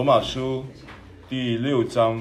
[0.00, 0.64] 罗马书
[1.28, 2.18] 第六章。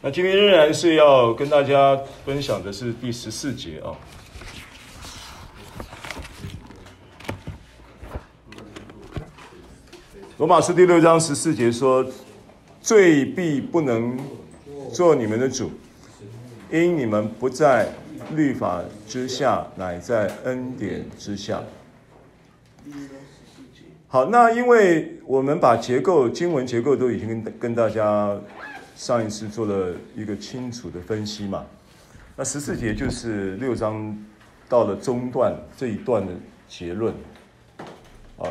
[0.00, 1.94] 那今天仍然是要跟大家
[2.24, 3.92] 分享的是第十四节啊。
[10.44, 12.04] 罗马书第六章十四节说
[12.82, 14.14] ：“罪必不能
[14.92, 15.70] 做你们的主，
[16.70, 17.88] 因你们不在
[18.34, 21.62] 律法之下，乃在恩典之下。”
[24.06, 28.38] 好，那因为我们把结构、经文结构都已经跟跟大家。
[28.94, 31.64] 上一次做了一个清楚的分析嘛，
[32.36, 34.14] 那十四节就是六章
[34.68, 36.34] 到了中段这一段的
[36.68, 37.14] 结论，
[38.36, 38.44] 啊，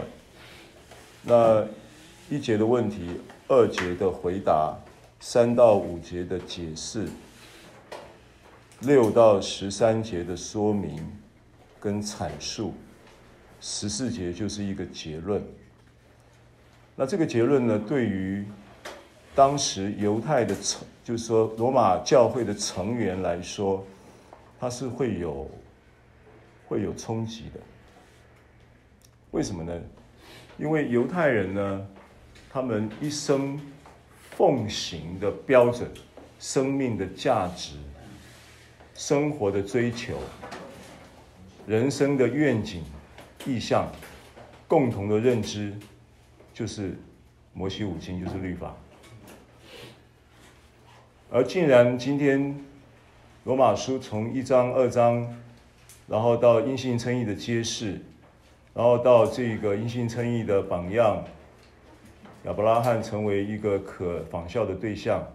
[1.22, 1.64] 那
[2.34, 4.76] 一节的问题，二节的回答，
[5.20, 7.08] 三到五节的解释，
[8.80, 11.00] 六到十三节的说明
[11.80, 12.74] 跟阐述，
[13.62, 15.44] 十四节就是一个结论。
[16.96, 18.44] 那这个结论呢，对于
[19.36, 23.86] 当时犹太的成，就是说罗马教会的成员来说，
[24.60, 25.48] 他是会有
[26.68, 27.60] 会有冲击的。
[29.30, 29.80] 为什么呢？
[30.58, 31.88] 因为犹太人呢，
[32.54, 33.60] 他们一生
[34.38, 35.90] 奉行的标准、
[36.40, 37.78] 生命的价值、
[38.94, 40.20] 生活的追求、
[41.66, 42.84] 人生的愿景、
[43.48, 43.92] 意向、
[44.68, 45.74] 共同的认知，
[46.54, 46.96] 就是
[47.54, 48.76] 摩西五经，就是律法。
[51.32, 52.64] 而竟然今天，
[53.46, 55.28] 罗马书从一章、二章，
[56.06, 58.00] 然后到因信称义的揭示，
[58.76, 61.24] 然后到这个因信称义的榜样，
[62.46, 65.26] 亚伯拉罕成为一个可仿效的对象。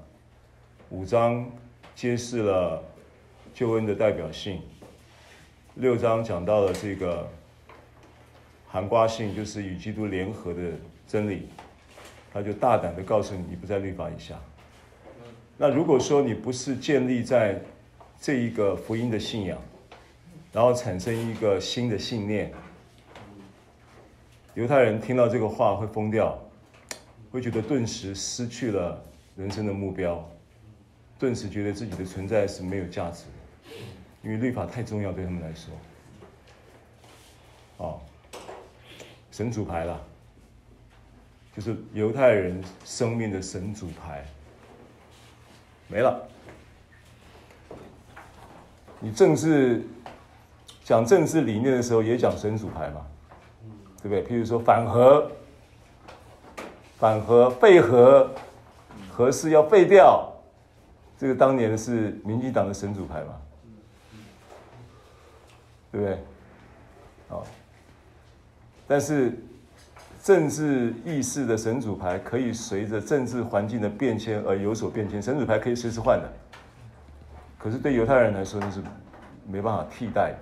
[0.91, 1.51] 五章
[1.95, 2.83] 揭示了
[3.55, 4.61] 救恩的代表性，
[5.77, 7.27] 六章讲到了这个
[8.67, 10.61] 含瓜性，就是与基督联合的
[11.07, 11.49] 真理，
[12.31, 14.39] 他就大胆的告诉你，你不在律法以下。
[15.57, 17.59] 那如果说你不是建立在
[18.21, 19.59] 这一个福音的信仰，
[20.53, 22.53] 然后产生一个新的信念，
[24.53, 26.39] 犹太人听到这个话会疯掉，
[27.31, 29.03] 会觉得顿时失去了
[29.37, 30.27] 人生的目标，
[31.19, 33.77] 顿时觉得自己的存在是没有价值的，
[34.23, 35.75] 因为律法太重要对他们来说。
[37.77, 38.01] 哦，
[39.31, 40.01] 神主牌了，
[41.55, 44.25] 就是犹太人生命的神主牌。
[45.87, 46.27] 没了。
[49.01, 49.87] 你政治
[50.83, 53.07] 讲政治理念的时候，也讲神主牌嘛，
[54.03, 54.25] 对不对？
[54.25, 55.31] 譬如说反核、
[56.99, 58.31] 反核、废核、
[59.11, 60.33] 核是要废掉，
[61.17, 63.35] 这个当年是民进党的神主牌嘛，
[65.93, 66.19] 对不对？
[67.29, 67.47] 好，
[68.87, 69.39] 但是。
[70.21, 76.31] 政治意识的神主牌可以随着政治环境的变迁而有所变迁，神主牌可以随时换的。
[77.57, 78.83] 可是对犹太人来说，那是
[79.47, 80.35] 没办法替代。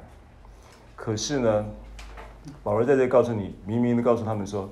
[0.97, 1.65] 可是呢，
[2.65, 4.69] 保罗在这告诉你，明明的告诉他们说，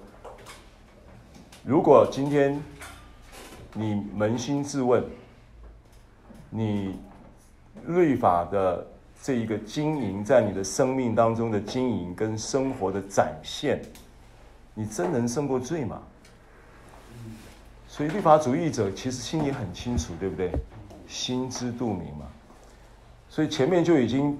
[1.66, 2.62] 如果今天
[3.72, 5.02] 你扪心自问，
[6.50, 6.94] 你
[7.86, 8.86] 律法的
[9.22, 13.80] 这一个经营，在你的生命当中的经营跟生活的展现。
[14.74, 16.02] 你真能胜过罪吗？
[17.88, 20.52] 所以律法主义者其实心里很清楚，对不对？
[21.08, 22.26] 心知肚明嘛。
[23.30, 24.38] 所以前面就已经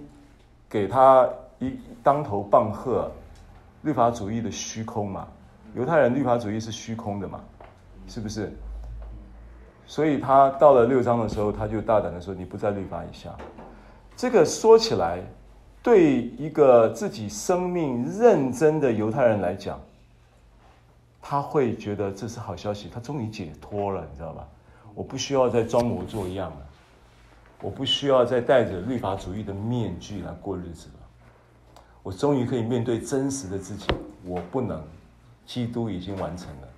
[0.69, 1.27] 给他
[1.59, 3.11] 一当头棒喝，
[3.81, 5.27] 律法主义的虚空嘛。
[5.75, 7.41] 犹太人律法主义是虚空的嘛，
[8.07, 8.53] 是不是？
[9.87, 13.31] 所以他到了六章的时候，他就大胆的说：“你不在律法以下。”
[14.17, 15.21] 这个说起来，
[15.83, 19.81] 对一个自己生命认真的犹太人来讲。
[21.21, 24.47] 他会觉得这是好消息，他终于解脱了，你知道吧？
[24.95, 26.67] 我不需要再装模作样了，
[27.61, 33.87] 我不需要再戴着律法主义的面具来过日子了，我终于可以面对真实的自己。
[34.25, 34.81] 我不能，
[35.47, 36.69] 基督已经完成了。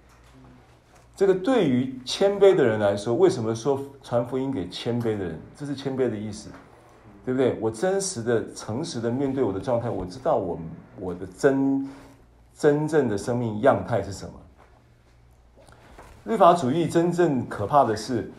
[1.17, 5.41] 这个对于谦卑的人来说，为什么说传福音给谦卑的人？
[5.57, 6.51] 这是谦卑的意思，
[7.25, 7.57] 对不对？
[7.61, 10.59] 我真实的、诚实的面对我的状态，我知道我
[10.99, 11.89] 我的真。
[12.59, 14.33] 真正的生命样态是什么？
[16.25, 18.33] 律法主义真正可怕的是，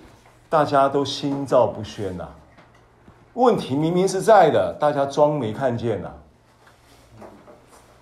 [0.50, 2.36] 大家都心照不宣呐、啊。
[3.36, 6.12] 问题明明是在的，大家装没看见呐、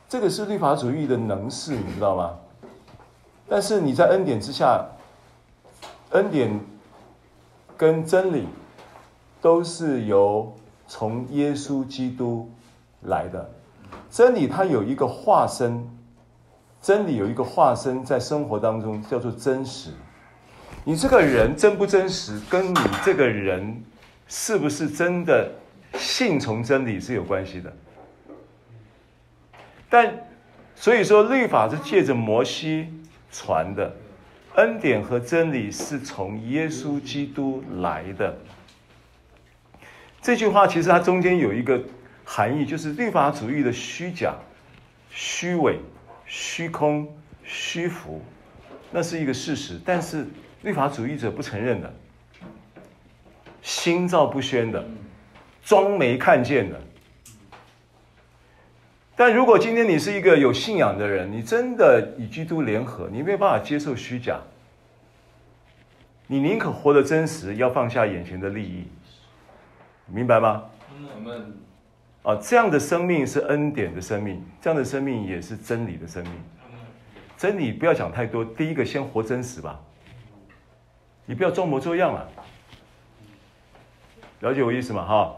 [0.08, 2.36] 这个是律法主义的能事，你知道吗？
[3.48, 4.86] 但是你在恩典之下，
[6.12, 6.60] 恩典
[7.78, 8.48] 跟真理
[9.42, 10.54] 都是由
[10.88, 12.50] 从耶稣基督
[13.02, 13.50] 来的。
[14.10, 15.88] 真理它有一个化身，
[16.82, 19.92] 真理有一个化身在生活当中叫做真实。
[20.84, 23.84] 你这个人真不真实，跟你这个人
[24.28, 25.52] 是不是真的
[25.96, 27.72] 信从真理是有关系的。
[29.96, 30.28] 但
[30.76, 32.90] 所以说，律法是借着摩西。
[33.32, 33.94] 传的
[34.56, 38.34] 恩典和真理是从耶稣基督来的。
[40.22, 41.82] 这句话其实它中间有一个
[42.24, 44.36] 含义，就是律法主义的虚假、
[45.10, 45.80] 虚伪、
[46.26, 47.14] 虚空、
[47.44, 48.22] 虚浮，
[48.90, 49.78] 那是一个事实。
[49.86, 50.26] 但是
[50.62, 51.94] 律法主义者不承认的，
[53.62, 54.86] 心照不宣的，
[55.62, 56.80] 装没看见的。
[59.18, 64.42] 但如果今天你是一个有信仰的人，你真的与基督联合，你没有办法接受虚假，
[66.28, 68.88] 你宁可活得真实，要放下眼前的利益，
[70.08, 70.64] 明白吗？
[71.26, 71.58] 嗯。
[72.24, 76.32] 啊，这样的生命是恩典的生命，这样的生命也是真理的生命。
[77.38, 79.80] 真理不要讲太多，第一个先活真实吧，
[81.26, 82.28] 你不要装模作样了，
[84.42, 85.06] 了解我意思吗？
[85.06, 85.36] 哈。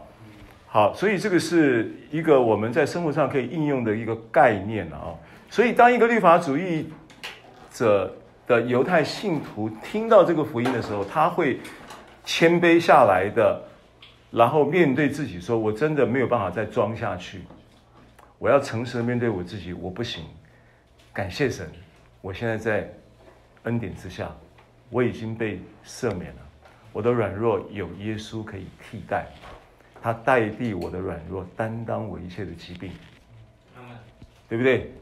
[0.70, 5.16] 好，所以这个是一个我们在生活上可以应用的一个概念啊。
[5.48, 6.92] 所以，当一个律法主义
[7.72, 8.14] 者
[8.46, 11.58] 的犹太信徒听到这个福音的时候，他会
[12.22, 13.58] 谦卑下来的，
[14.30, 17.40] 然后面对自己说：“我真的没有办法再装下去，
[18.38, 20.22] 我要诚实的面对我自己，我不行。
[21.14, 21.66] 感谢神，
[22.20, 22.92] 我现在在
[23.62, 24.30] 恩典之下，
[24.90, 26.42] 我已经被赦免了，
[26.92, 29.26] 我的软弱有耶稣可以替代。”
[30.00, 32.92] 他代替我的软弱，担当我一切的疾病，
[34.48, 34.92] 对不对？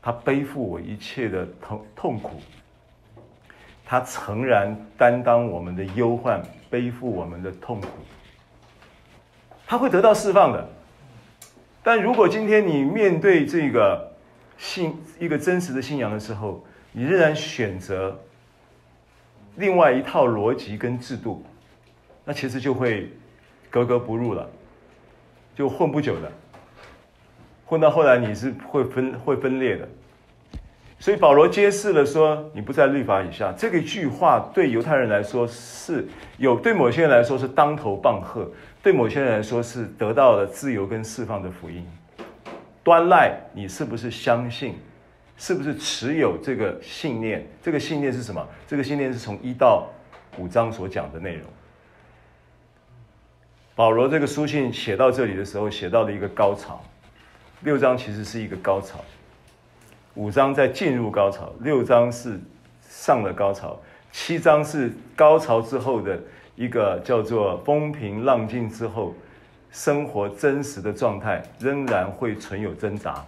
[0.00, 2.40] 他背负我一切的痛痛苦，
[3.84, 6.40] 他诚然担当我们的忧患，
[6.70, 7.88] 背负我们的痛苦，
[9.66, 10.68] 他会得到释放的。
[11.82, 14.12] 但如果今天你面对这个
[14.56, 18.18] 信一个真实的信仰的时候，你仍然选择
[19.56, 21.44] 另外一套逻辑跟制度，
[22.24, 23.10] 那其实就会。
[23.74, 24.48] 格格不入了，
[25.52, 26.30] 就混不久的，
[27.66, 29.88] 混到后来你是会分会分裂的。
[31.00, 36.06] 所以保罗揭示了说，你不在律法以下，这个句话对犹太人来说是
[36.38, 38.48] 有，对某些人来说是当头棒喝，
[38.80, 41.84] 对某些人来说是得到了自由跟释放的福音。
[42.84, 44.76] 端赖你是不是相信，
[45.36, 47.44] 是不是持有这个信念？
[47.60, 48.46] 这个信念是什么？
[48.68, 49.88] 这个信念是从一到
[50.38, 51.42] 五章所讲的内容。
[53.76, 56.80] 保罗这个书信写到这里的时候，写到了一个高潮。
[57.62, 59.04] 六章其实是一个高潮，
[60.14, 62.38] 五章在进入高潮，六章是
[62.88, 63.76] 上了高潮，
[64.12, 66.20] 七章是高潮之后的
[66.54, 69.12] 一个叫做风平浪静之后，
[69.72, 73.24] 生活真实的状态仍然会存有挣扎。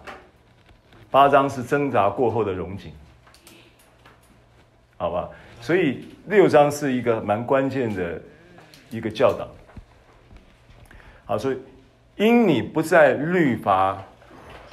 [1.11, 2.93] 八章是挣扎过后的荣景，
[4.95, 5.29] 好吧？
[5.59, 8.21] 所以六章是一个蛮关键的
[8.89, 9.45] 一个教导。
[11.27, 11.57] 好，所以
[12.15, 14.01] 因你不在律法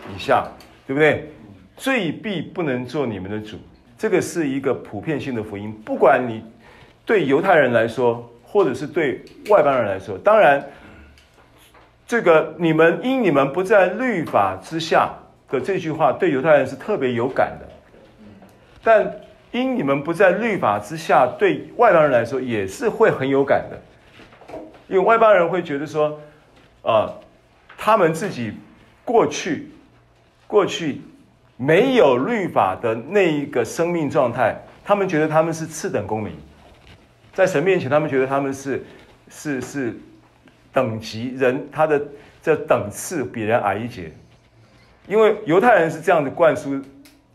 [0.09, 0.47] 以下，
[0.87, 1.29] 对不对？
[1.77, 3.59] 罪必不能做你们的主。
[3.99, 6.45] 这个是一个普遍性的福音，不管你
[7.05, 10.17] 对犹太人来说，或者是对外邦人来说。
[10.19, 10.65] 当然，
[12.07, 15.13] 这个你们因你们不在律法之下
[15.51, 17.69] 的这句话，对犹太人是特别有感的。
[18.85, 19.13] 但
[19.51, 24.57] 因你们不在律法之下，对外邦人来说也是会很有感的，
[24.87, 26.17] 因为外邦人会觉得说。
[26.85, 27.13] 啊，
[27.77, 28.53] 他们自己
[29.05, 29.71] 过去
[30.47, 31.01] 过去
[31.57, 36.33] 没有律法的那一个生命状态，他们觉得他们是次等公民，
[37.33, 38.85] 在神面前，他们觉得他们是
[39.29, 39.97] 是是
[40.73, 42.01] 等级人，他的
[42.43, 44.13] 这等次比人矮一截，
[45.09, 46.79] 因为犹太人是这样的灌输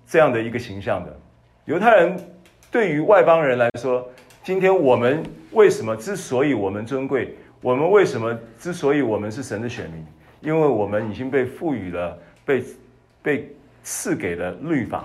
[0.08, 1.20] 这样的一个形象的。
[1.66, 2.16] 犹太人
[2.70, 4.08] 对于外邦人来说，
[4.44, 7.36] 今天我们为什么之所以我们尊贵？
[7.62, 10.06] 我们为什么之所以我们是神的选民？
[10.42, 12.64] 因为我们已经被赋予了、被
[13.22, 15.04] 被赐给了律法，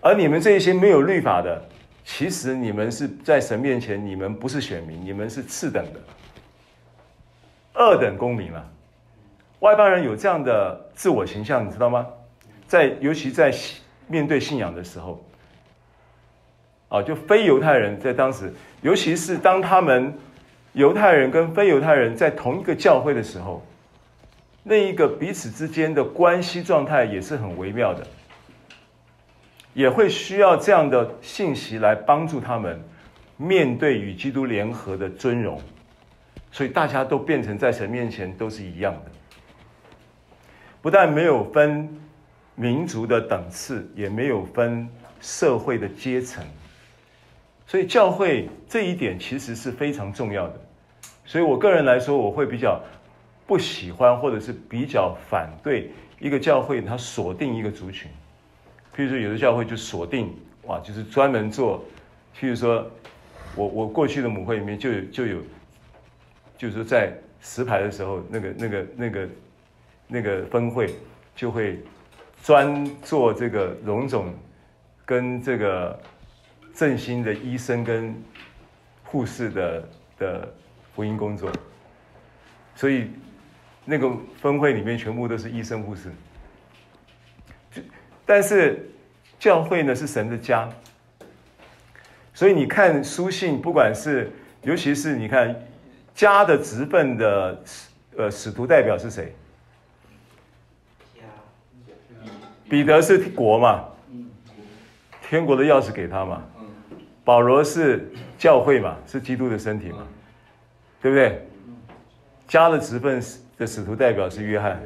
[0.00, 1.60] 而你们这一些没有律法的，
[2.04, 6.00] 其实你们是在神面前，你们不是选民，你们是次等的，
[7.74, 8.70] 二等公民了。
[9.58, 12.06] 外邦人有这样的自我形象，你知道吗？
[12.68, 13.52] 在尤其在
[14.06, 15.24] 面对信仰的时候，
[16.88, 20.16] 啊，就非犹太人在当时，尤其是当他们。
[20.72, 23.62] 犹太人跟非犹太人在同一个教会的时候，
[24.62, 28.06] 那一个彼此之间的关系状态也是很微妙的。
[29.74, 32.78] 也会需要这样的信息来帮助他们
[33.38, 35.58] 面对与基督联合的尊荣，
[36.50, 39.10] 所以大家都变成在神面前都是一样的，
[40.82, 41.88] 不但没有分
[42.54, 44.86] 民族的等次，也没有分
[45.22, 46.44] 社会的阶层，
[47.66, 50.60] 所以教会这一点其实是非常重要的。
[51.24, 52.80] 所以我个人来说，我会比较
[53.46, 58.10] 不喜欢，或者是比较反对一个教会它锁定一个族群。
[58.94, 61.82] 譬如说，有的教会就锁定哇，就是专门做。
[62.38, 62.86] 譬如说，
[63.54, 65.38] 我我过去的母会里面就有就有，
[66.58, 69.28] 就是说在石牌的时候，那个那个那个
[70.08, 70.94] 那个分会
[71.34, 71.80] 就会
[72.42, 74.32] 专做这个荣总
[75.04, 75.98] 跟这个
[76.74, 78.14] 振兴的医生跟
[79.04, 79.88] 护士的
[80.18, 80.54] 的
[80.94, 81.50] 福音工作，
[82.74, 83.10] 所以
[83.84, 86.10] 那个分会里面全部都是医生护士。
[88.24, 88.90] 但是
[89.38, 90.68] 教会呢是神的家，
[92.32, 94.30] 所以你看书信，不管是
[94.62, 95.54] 尤其是你看
[96.14, 97.62] 家的职分的
[98.16, 99.34] 呃使徒代表是谁？
[102.68, 103.84] 彼得是国嘛，
[105.28, 106.42] 天国的钥匙给他嘛。
[107.24, 110.06] 保罗是教会嘛，是基督的身体嘛，
[111.02, 111.46] 对不对？
[112.46, 113.22] 家的职分
[113.58, 114.80] 的使徒代表是约翰。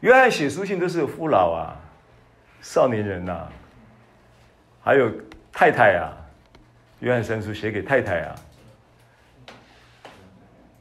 [0.00, 1.76] 约翰写书信都是有父老啊、
[2.60, 3.52] 少年人呐、啊，
[4.82, 5.10] 还有
[5.52, 6.16] 太太啊。
[7.00, 8.34] 约翰三书写给太太啊，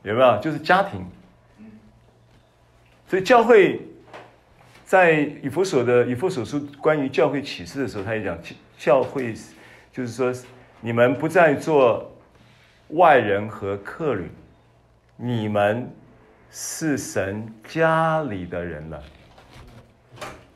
[0.03, 0.39] 有没有？
[0.39, 1.05] 就是家庭。
[3.07, 3.81] 所以教会
[4.85, 5.11] 在
[5.43, 8.37] 以弗所的以弗所书关于教会启示的时候，他也讲
[8.77, 9.33] 教会
[9.91, 10.33] 就是说，
[10.79, 12.14] 你们不再做
[12.89, 14.29] 外人和客旅，
[15.17, 15.89] 你们
[16.51, 19.01] 是神家里的人了。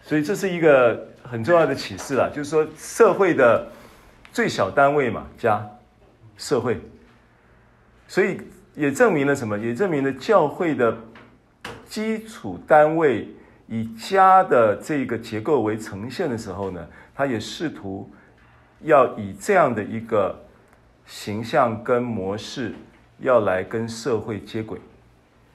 [0.02, 3.68] 所以这是一个很重要的启示啊，就是说社会的
[4.32, 5.64] 最小单位嘛，家，
[6.38, 6.80] 社会，
[8.08, 8.40] 所以
[8.76, 9.58] 也证明了什么？
[9.58, 10.98] 也证明了教会的
[11.86, 13.28] 基础单位
[13.68, 18.10] 以家的这个结构为呈现的时候呢，他也试图
[18.82, 20.36] 要以这样的一个
[21.10, 22.72] 形象跟模式，
[23.18, 24.80] 要来跟社会接轨。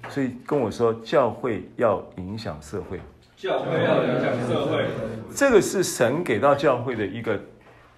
[0.09, 3.01] 所以跟我说，教会要影响社会。
[3.37, 4.85] 教会要影响社会，
[5.35, 7.39] 这个是神给到教会的一个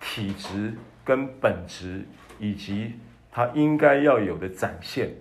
[0.00, 2.04] 体质跟本质，
[2.38, 2.92] 以及
[3.32, 5.14] 它应该要有的展现。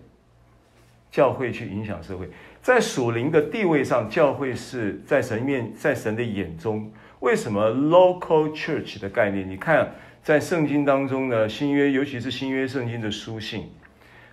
[1.12, 2.30] 教会去影响社会，
[2.62, 9.50] 在属灵的地位上，教会是在神面，在神的眼中，为什么 local church 的概念？
[9.50, 13.70] 你看，在圣经当中呢，新约尤其是新约圣经的书信，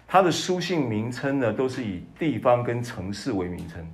[0.08, 3.86] 它的书信名称呢，都是以地方跟城市为名称。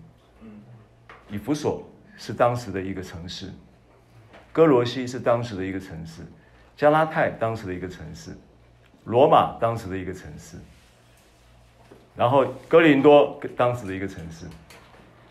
[1.28, 1.84] 以弗所
[2.16, 3.52] 是当时的一个城市，
[4.52, 6.22] 哥罗西是当时的一个城市，
[6.76, 8.30] 加拉太当时的一个城市，
[9.02, 10.56] 罗马当时的一个城市，
[12.14, 14.46] 然后哥林多当时的一个城市，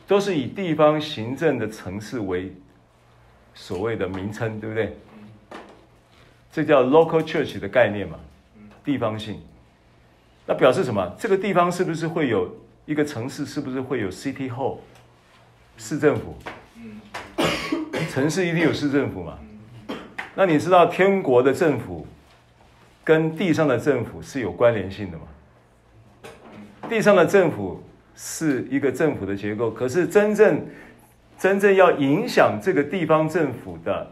[0.06, 2.54] 都是以地方行政的城市为
[3.54, 4.98] 所谓的名称，对不对？
[6.58, 8.18] 这叫 local church 的概念嘛，
[8.84, 9.40] 地方性。
[10.48, 11.16] 那表示什么？
[11.16, 12.52] 这个地方是不是会有
[12.88, 13.46] 一个城市？
[13.46, 14.80] 是不是会有 city hall？
[15.78, 16.36] 市政府，
[18.10, 19.38] 城市一定有市政府嘛？
[20.34, 22.08] 那你知道天国的政府
[23.04, 25.26] 跟地上的政府是有关联性的吗？
[26.90, 27.84] 地上的政府
[28.16, 30.66] 是一个政府的结构，可是真正
[31.38, 34.12] 真正要影响这个地方政府的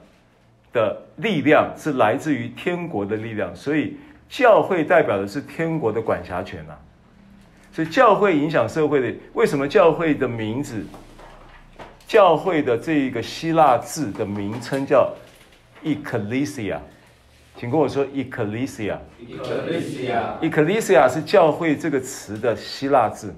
[0.75, 3.95] 的力量是来自于天国的力量，所以
[4.27, 6.77] 教会代表的是天国的管辖权啊。
[7.71, 10.85] 所以教会影响社会的，为什么教会的名字？
[12.05, 15.09] 教会的这一个希腊字的名称叫
[15.83, 16.79] Ecclesia，
[17.57, 18.97] 请跟我说 Ecclesia。
[20.41, 23.33] Ecclesia 是教会这个词的希腊字。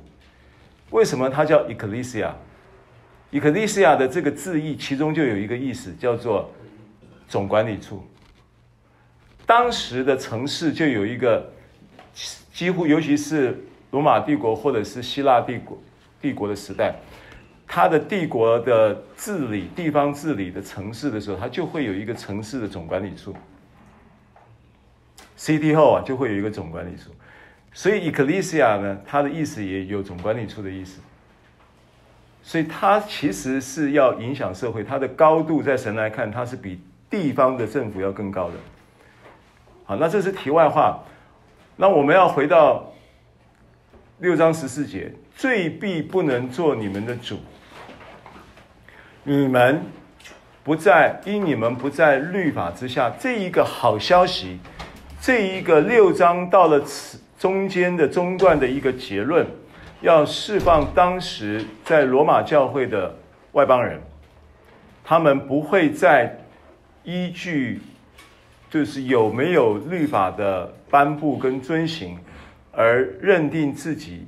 [0.90, 6.52] 为什么它叫 Ecclesia？Ecclesia 的这个字义其中就有一个意思叫做
[7.28, 8.04] 总管理处。
[9.46, 11.50] 当时的城市就有一个
[12.54, 13.58] 几乎，尤其是
[13.92, 15.82] 罗马帝国或者是希腊帝国
[16.22, 16.96] 帝国的时代。
[17.70, 23.36] 它的帝国的治理、地方治理的城市的时候，它就会有一个城市的总管理处。
[25.38, 27.12] City Hall 啊，就会有一个总管理处。
[27.74, 31.02] 所以 Ecclesia 呢，它的意思也有总管理处的意思。
[32.42, 36.80] 所以它其实是要影响社会，它的高度在神来看，它是比
[37.10, 38.54] 地方的政府要更高的。
[39.86, 41.00] 好，那这是题外话。
[41.76, 42.92] 那我们要回到
[44.20, 47.38] 六章十四节，罪必不能做你们的主。
[49.24, 49.84] 你们
[50.64, 54.60] 不在因你们不在律法之下，这一个好消息，
[55.22, 59.46] 这一个六章到了此中间的中段的一个结论，
[60.02, 63.16] 要释放当时在罗马教会的
[63.52, 64.02] 外邦人，
[65.04, 66.38] 他们不会再
[67.08, 67.80] 依据
[68.70, 72.18] 就是有没有律法的颁布跟遵行，
[72.74, 74.28] 而认定自己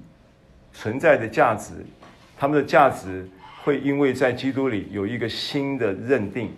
[0.71, 1.73] 存在的价值，
[2.37, 3.27] 他们的价值。
[3.61, 6.49] 会因为在基督里有一个新的认定，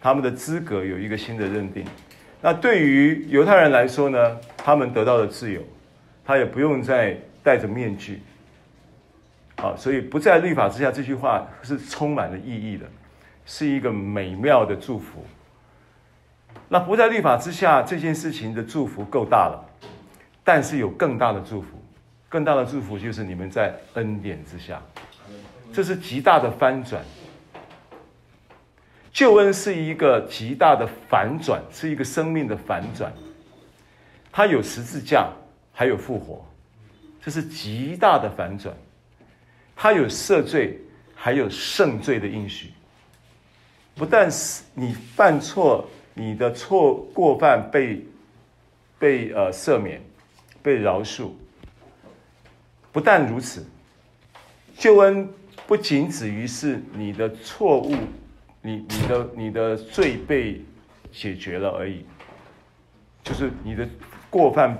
[0.00, 1.84] 他们的资格有一个新的认定。
[2.40, 5.60] 那对于犹太人来说呢，他们得到了自由，
[6.24, 8.22] 他也不用再戴着面具。
[9.56, 12.86] 啊，所以不在律法之下这句话是充满了意义的，
[13.44, 15.22] 是一个美妙的祝福。
[16.68, 19.64] 那不在律法之下这件事情的祝福够大了，
[20.42, 21.68] 但是有更大的祝福，
[22.28, 24.82] 更大的祝福就是你们在恩典之下。
[25.72, 27.02] 这是极大的翻转，
[29.12, 33.12] 救恩是一个极大的反转，是一个生命的反转。
[34.32, 35.28] 它有十字架，
[35.72, 36.44] 还有复活，
[37.22, 38.74] 这是极大的反转。
[39.76, 40.80] 它有赦罪，
[41.14, 42.72] 还有圣罪的应许。
[43.96, 48.04] 不但是你犯错，你的错过犯被
[48.98, 50.00] 被呃赦免，
[50.62, 51.30] 被饶恕。
[52.90, 53.66] 不但如此，
[54.76, 55.28] 救恩。
[55.66, 57.94] 不仅止于是你的错误，
[58.60, 60.62] 你你的你的罪被
[61.10, 62.04] 解决了而已，
[63.22, 63.88] 就是你的
[64.28, 64.76] 过犯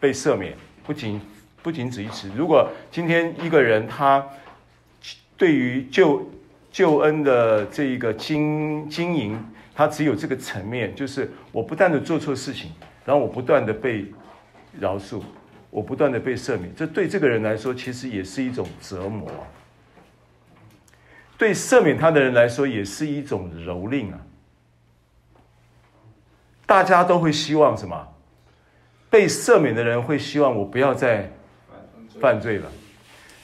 [0.00, 0.56] 被赦免，
[0.86, 1.20] 不仅
[1.62, 2.30] 不仅止于此。
[2.34, 4.26] 如果今天一个人他
[5.36, 6.26] 对于救
[6.72, 9.38] 救恩的这一个经经营，
[9.76, 12.72] 他只有这个层面，就是我不断的做错事情，
[13.04, 14.06] 然后我不断的被
[14.80, 15.20] 饶恕，
[15.68, 19.30] 我不断的被赦免，这对这个人来说其实也是一种折磨。
[21.36, 24.18] 对赦免他的人来说，也是一种蹂躏啊！
[26.64, 28.08] 大家都会希望什么？
[29.10, 31.30] 被赦免的人会希望我不要再
[32.18, 32.72] 犯罪了。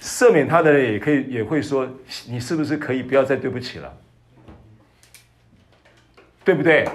[0.00, 1.86] 赦免他的人也可以也会说
[2.26, 3.94] ：“你是不是可以不要再对不起了？”
[6.44, 6.88] 对不对？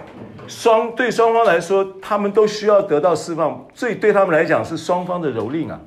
[0.47, 3.67] 双对双方来说，他们都需要得到释放。
[3.73, 5.79] 这对他们来讲是双方的蹂躏啊！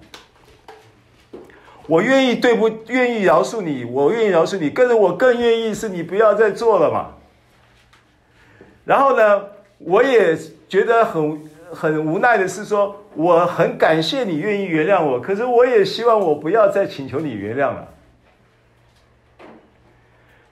[1.86, 7.14] 我愿意对不愿意饶恕你，我愿意饶恕你，跟着我更愿意是你不要再做了嘛。
[8.84, 9.44] 然后呢，
[9.78, 10.36] 我也
[10.68, 11.40] 觉得很
[11.72, 17.88] 很无奈的是说，我很感谢你愿意原谅我，可是我也希望我不要再请求你原谅了。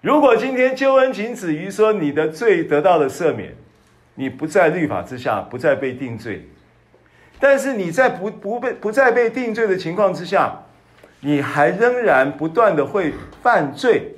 [0.01, 3.55] 如果今天救恩仅止于说你的罪得到了赦免，
[4.15, 6.49] 你不在律法之下，不再被定罪，
[7.41, 10.65] 但是你在不不被不再被定罪的情况之下。
[11.21, 14.15] 你还仍然不断的会犯罪，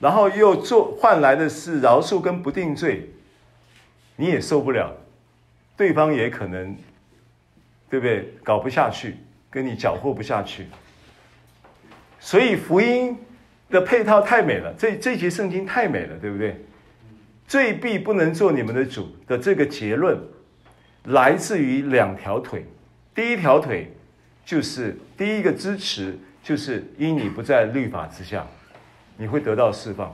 [0.00, 3.08] 然后又做换来的是饶恕跟不定罪，
[4.16, 4.94] 你也受不了，
[5.78, 6.76] 对方也可能，
[7.88, 8.34] 对不对？
[8.44, 9.16] 搞不下去，
[9.50, 10.66] 跟你搅和不下去。
[12.20, 13.16] 所以福音
[13.72, 16.64] 的配套太美了，这这节圣经太美了，对不对？
[17.48, 20.16] 罪必不能做你们的主的这个结论，
[21.06, 22.64] 来自于两条腿，
[23.12, 23.92] 第一条腿
[24.44, 26.16] 就是第一个支持。
[26.44, 28.44] 就是因你不在律法之下，
[29.16, 30.12] 你会得到释放，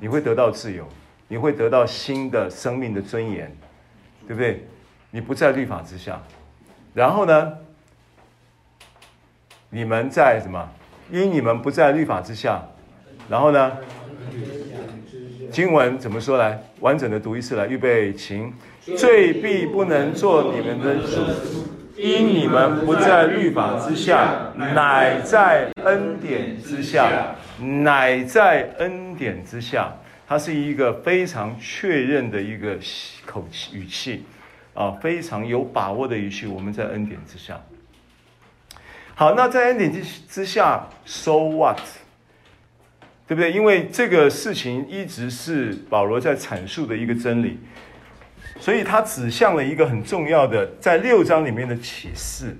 [0.00, 0.84] 你会得到自由，
[1.28, 3.56] 你会得到新的生命的尊严，
[4.26, 4.66] 对不对？
[5.12, 6.20] 你不在律法之下，
[6.92, 7.52] 然后呢？
[9.70, 10.68] 你们在什么？
[11.12, 12.60] 因你们不在律法之下，
[13.28, 13.72] 然后呢？
[15.50, 16.62] 经文怎么说来？
[16.80, 18.52] 完整的读一次来，预备，请。
[18.96, 21.22] 罪必不能做你们的主。
[21.96, 29.92] 因你们不在律法之下，乃在恩典之下，乃在恩典之下，
[30.26, 32.78] 它是一个非常确认的一个
[33.26, 34.24] 口气语气，
[34.74, 36.46] 啊，非常有把握的语气。
[36.46, 37.60] 我们在恩典之下，
[39.16, 41.80] 好，那在恩典之之下，so what？
[43.28, 43.52] 对不对？
[43.52, 47.60] 因为这个事情一直是保罗在阐述的一个真理。
[48.58, 52.56] 所以它指向了一个很重要的，在六章里面的启示。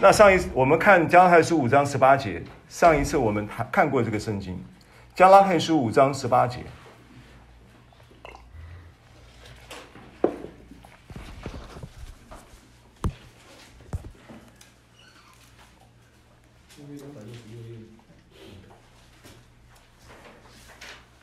[0.00, 4.58] 那上一次我们看加拉太书五章十八节，上一次我们看过这个圣经，
[5.14, 6.60] 加拉太书五章十八节。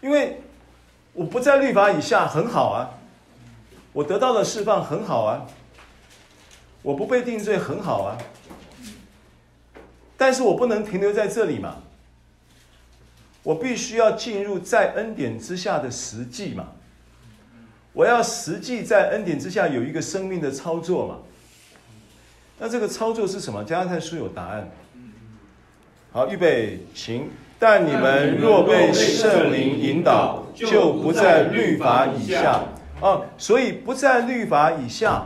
[0.04, 0.42] 因为
[1.13, 3.00] 我不在律法以下，很好啊。
[3.94, 5.46] 我得到了释放，很好啊！
[6.82, 8.18] 我不被定罪，很好啊！
[10.18, 11.78] 但是我不能停留在这里嘛，
[13.44, 16.70] 我必须要进入在恩典之下的实际嘛。
[17.94, 21.20] 我要实际在恩典之下有一个生命的操作嘛。
[22.58, 23.63] 那这个操作是什么？
[23.63, 24.70] 加拉太书有答案。
[26.12, 27.30] 好，预备，请。
[27.63, 32.60] 但你们若被圣灵引导，就不在律法以下。
[32.99, 35.23] 哦，所以不在律法以下，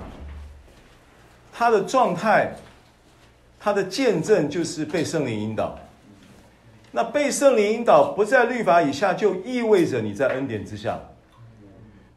[1.52, 2.54] 他的状态，
[3.60, 5.80] 他的见证就是被圣灵引导。
[6.91, 11.00] 那被圣灵引导不在律法以下，就意味着你在恩典之下。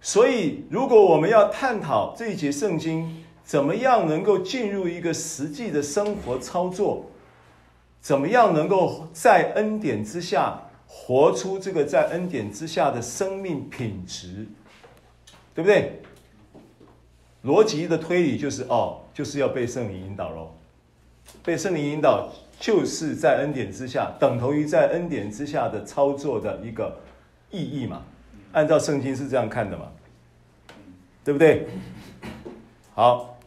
[0.03, 7.10] 所以，如果我们要探讨这一节圣经，怎么样能够进入一个实际的生活操作？
[8.01, 14.47] 怎么样能够在恩典之下活出这个在恩典之下的生命品质？
[15.55, 16.01] 对不对？
[17.45, 20.51] 逻辑的推理就是哦，就是要被圣灵引导喽。
[21.43, 27.01] 被圣灵引导，就是在恩典之下，等同于在恩典之下的操作的一个
[27.51, 28.03] 意义嘛。
[28.53, 29.87] 按照圣经是这样看的嘛，
[31.25, 31.67] 对不对？
[32.95, 33.39] 好，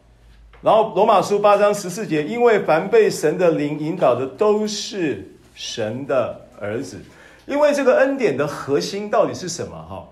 [0.64, 6.98] 然后罗马书八章十四节，因为凡被神的灵引导的，都是神的儿子。
[7.44, 9.76] 因为这个恩典的核心到底是什么？
[9.76, 10.08] 哈，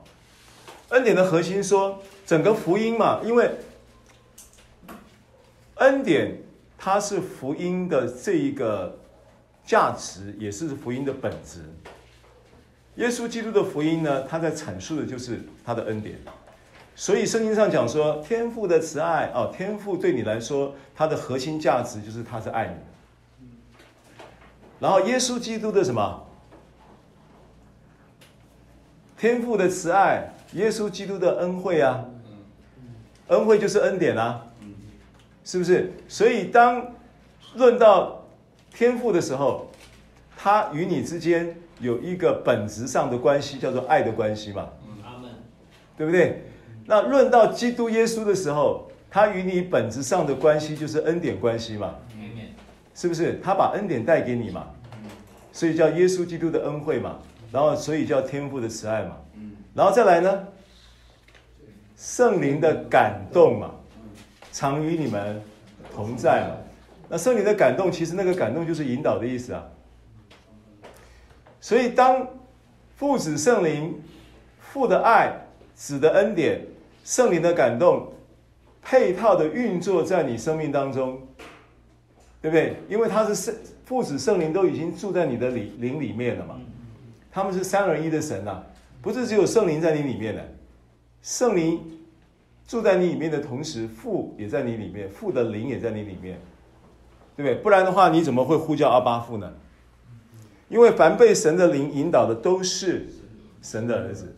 [0.90, 3.50] 恩典的核心说整个福音嘛，因为
[5.76, 6.42] 恩典
[6.76, 8.98] 它是福音的这一个
[9.64, 11.60] 价值，也是福音的本质。
[12.96, 16.18] 耶稣基督的福音呢，他在阐述的就是他的恩典，
[16.94, 22.80] 所以圣经上讲说，天父的慈爱哦，天父对你来说，他的核心价值就是他是爱你的。
[24.78, 26.26] 然后耶稣基督的什么？
[29.16, 32.04] 天父的慈爱，耶稣基督的恩惠啊，
[33.28, 34.46] 恩惠就是恩典啊，
[35.44, 35.92] 是不是？
[36.08, 36.92] 所以当
[37.54, 38.26] 论到
[38.74, 39.70] 天父的时候，
[40.36, 41.56] 他与你之间。
[41.80, 44.68] 有一个本质上的关系，叫做爱的关系嘛，
[45.96, 46.44] 对不对？
[46.86, 51.94] 那论到基督耶稣的时候，他与你本质上的关系就是恩典关系嘛，
[52.94, 53.40] 是不是？
[53.42, 54.66] 他把恩典带给你嘛，
[55.52, 57.18] 所以叫耶稣基督的恩惠嘛，
[57.50, 59.16] 然后所以叫天父的慈爱嘛，
[59.74, 60.46] 然后再来呢，
[61.96, 63.70] 圣灵的感动嘛，
[64.52, 65.40] 常与你们
[65.94, 66.56] 同在嘛。
[67.08, 69.62] 那圣灵的感动，其实那个感动就是引导的意思啊。
[71.60, 72.26] 所以，当
[72.96, 74.00] 父子圣灵、
[74.58, 75.32] 父的爱、
[75.74, 76.64] 子的恩典、
[77.04, 78.12] 圣灵的感动
[78.82, 81.20] 配套的运作在你生命当中，
[82.40, 82.76] 对不对？
[82.88, 86.58] 因为他是圣父子圣灵都已经住在你的灵灵里面了嘛，
[87.30, 88.66] 他们是三而一的神呐、啊，
[89.00, 90.42] 不是只有圣灵在你里面的，
[91.22, 91.80] 圣灵
[92.66, 96.38] 住在你里面的同时，父也在你里面，父的灵也在你里面，
[97.36, 97.54] 对不对？
[97.56, 99.52] 不然的话，你怎么会呼叫阿爸父呢？
[100.68, 103.06] 因为凡被神的灵引导的，都是
[103.60, 104.34] 神的儿子。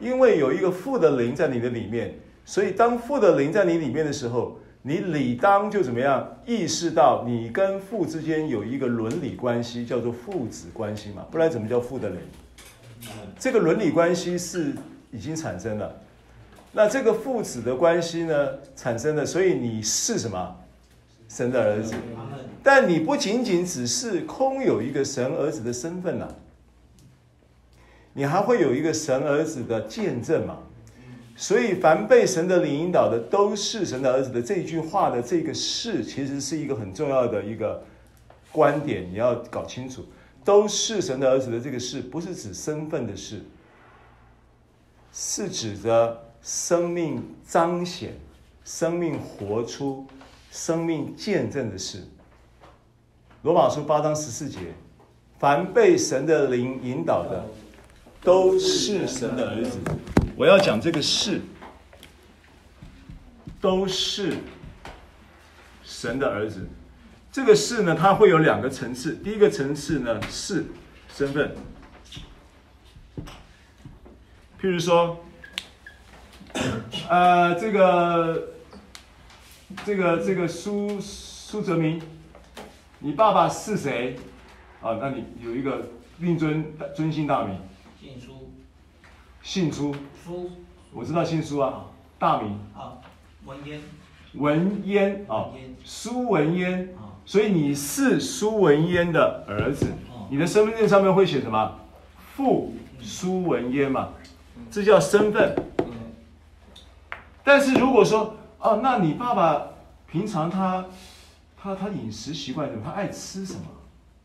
[0.00, 11.24] 因为有一个父的灵在你的里面，所以当父的灵在你里面的时候，你理当就怎么样意识到你跟父之间有一个伦理关系，叫做父子关系嘛？
[11.30, 12.18] 不然怎么叫父的灵？
[13.38, 14.72] 这个伦理关系是
[15.10, 15.94] 已经产生了。
[16.72, 20.56] 那这个父子的关系呢，产生了，所以你是什么？
[21.28, 21.94] 神的儿子。
[22.62, 26.28] 但你不仅仅只是空有一个神儿子的身份呐、
[28.12, 30.58] 你还会有一个神儿子的见证嘛？
[31.36, 37.82] 所以，凡被神的灵引导的，都是神的儿子的这句话的这个“是”，其实是一个很重要的一个
[38.52, 40.04] 观点，你要搞清楚。
[40.44, 43.40] 都是神的儿子的这个“是”，不是指身份的“是”，
[45.12, 48.14] 是指着生命彰显、
[48.64, 50.06] 生命活出、
[50.50, 51.98] 生命见证的“是”。
[53.42, 54.58] 罗马书八章十四节，
[55.38, 57.44] 凡被神的灵引导的，
[58.22, 59.78] 都是神的儿子。
[60.36, 61.40] 我要讲这个是，
[63.60, 64.34] 都是
[65.82, 66.68] 神的儿子。
[67.32, 69.14] 这个是呢，它会有两个层次。
[69.14, 70.66] 第一个层次呢是
[71.14, 71.54] 身份，
[74.60, 75.24] 譬如说，
[77.08, 78.48] 呃，这个，
[79.84, 82.02] 这个，这个苏苏泽明。
[82.98, 84.16] 你爸爸是谁？
[84.82, 87.56] 啊，那你有一个令尊尊姓大名？
[88.00, 88.50] 姓苏。
[89.42, 89.94] 姓苏。
[90.24, 90.50] 苏。
[90.90, 91.84] 我知道姓苏啊。
[92.18, 92.58] 大名。
[92.74, 92.96] 啊，
[93.44, 93.80] 文嫣。
[94.34, 95.48] 文嫣啊。
[95.84, 96.88] 苏文嫣。
[97.26, 99.86] 所以你是苏文嫣的儿子。
[100.30, 101.78] 你的身份证上面会写什么？
[102.34, 104.14] 父苏文嫣嘛，
[104.70, 105.54] 这叫身份。
[107.44, 109.66] 但是如果说，哦，那你爸爸
[110.10, 110.86] 平常他。
[111.62, 112.82] 他他饮食习惯怎么？
[112.82, 113.60] 他爱吃什么？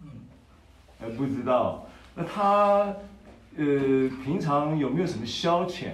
[0.04, 0.10] 嗯，
[0.98, 1.86] 还不知道。
[2.16, 2.96] 那他
[3.58, 3.64] 呃，
[4.24, 5.88] 平常有没有什么消遣？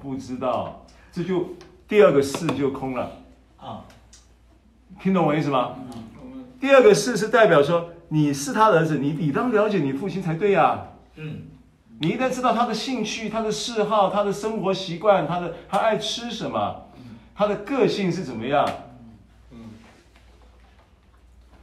[0.00, 1.50] 不知道，这就
[1.88, 3.10] 第二个事就空了
[3.56, 3.84] 啊，
[5.00, 5.76] 听懂我意思吗？
[6.22, 10.86] 嗯，第二个事是代表说你是他的儿子，你理当了解你父亲才对呀。
[11.16, 11.42] 嗯，
[11.98, 16.86] 你应该知道他的兴趣、他的嗜好、他的生活习惯、他的他爱吃什么，
[17.34, 18.68] 他的个性是怎么样。
[19.50, 19.58] 嗯，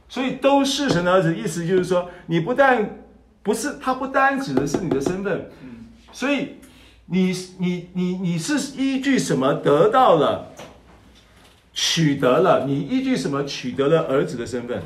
[0.08, 2.98] 所以都是神的儿子，意思就是说，你不但
[3.48, 5.50] 不是他，不单指的是你的身份，
[6.12, 6.56] 所以
[7.06, 10.52] 你你你你是依据什么得到了、
[11.72, 12.66] 取得了？
[12.66, 14.82] 你依据什么取得了儿子的身份？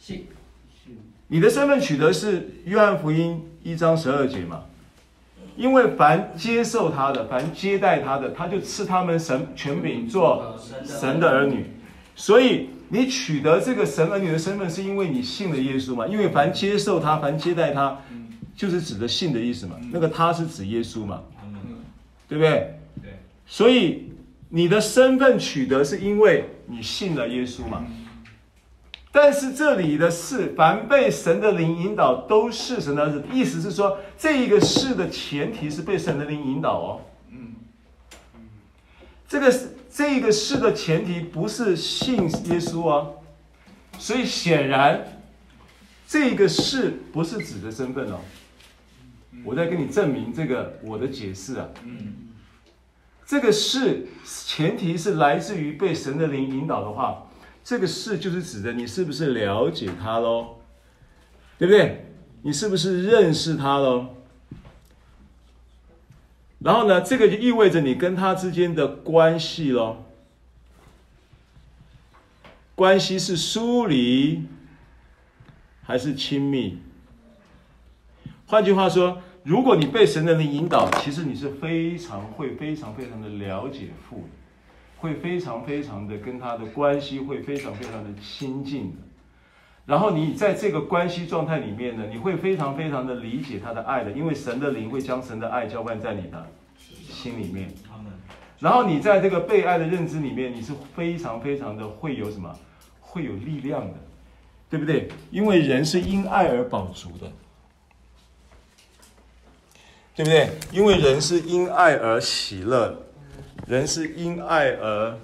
[0.00, 0.26] 信，
[1.28, 4.64] 你的身份取得是约翰福音一章十二节嘛？
[5.56, 11.70] 因为凡接受他的，凡接待他的，他就赐他们神权柄做神的儿女。
[12.16, 16.06] 所以你取得这个神儿女的身份，是因为你信了耶稣嘛？
[16.06, 17.98] 因为凡接受他，凡接待他，
[18.56, 19.76] 就是指的信的意思嘛。
[19.92, 21.22] 那个他是指耶稣嘛？
[22.28, 22.78] 对不对？
[23.02, 23.18] 对。
[23.46, 24.12] 所以
[24.48, 27.84] 你的身份取得是因为你信了耶稣嘛？
[29.10, 33.24] 但是这里的是，凡被神的灵引导，都是神的儿子。
[33.32, 37.00] 意思是说，这一个是的前提是被神的灵引导哦。
[37.30, 37.54] 嗯，
[39.26, 43.16] 这个是这个是的前提不是信耶稣哦。
[43.98, 45.20] 所以显然，
[46.06, 48.20] 这个是不是指的身份哦？
[49.44, 51.66] 我在跟你证明这个我的解释啊。
[53.26, 57.24] 这个是前提是来自于被神的灵引导的话。
[57.64, 60.58] 这个是就是指的你是不是了解他喽，
[61.58, 62.06] 对不对？
[62.42, 64.14] 你是不是认识他喽？
[66.60, 70.04] 然后呢，这个就意味着你跟他之间的关系喽。
[72.74, 74.44] 关系是疏离
[75.82, 76.78] 还是亲密？
[78.46, 84.24] 换句话说，如果你被神的灵引导，其实你是非常会、非常非常的了解父。
[85.00, 88.96] 会非常非常的跟他的关系会非常非常的亲近的，
[89.88, 96.46] 然后你在这个关系状态里面呢，你会非常非常的理解他的爱的，因为神的灵会将神的爱浇灌在你的
[97.08, 97.72] 心里面。
[98.58, 102.54] 然后你在这个被爱的认知里面，你是非常非常的会有什么？
[103.00, 103.94] 会有力量的，
[104.68, 105.08] 对不对？
[105.30, 107.32] 因为人是因爱而饱足的，
[110.14, 110.50] 对不对？
[110.70, 113.04] 因为人是因爱而喜乐。
[113.66, 115.18] 人是因爱而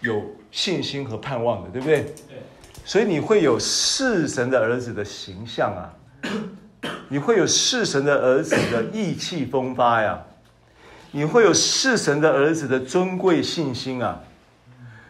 [0.00, 2.02] 有信心和盼望的，对不对？
[2.28, 2.38] 对。
[2.86, 5.90] 所以你会有是神的儿子的形象啊，
[7.10, 10.22] 你会有是神的儿子的意气风发呀，
[11.10, 14.20] 你会有是神的儿子的尊贵信心啊，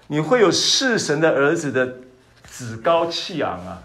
[0.06, 1.96] 你会有是神的儿子的
[2.50, 3.82] 趾高气昂啊，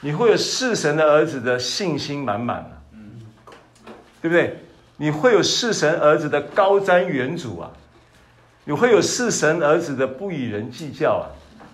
[0.00, 2.82] 你会有是神的儿子的信心满满啊，
[4.20, 4.58] 对不对？
[4.96, 7.70] 你会有是神儿子的高瞻远瞩啊，
[8.64, 11.30] 你会有是神儿子的不与人计较啊，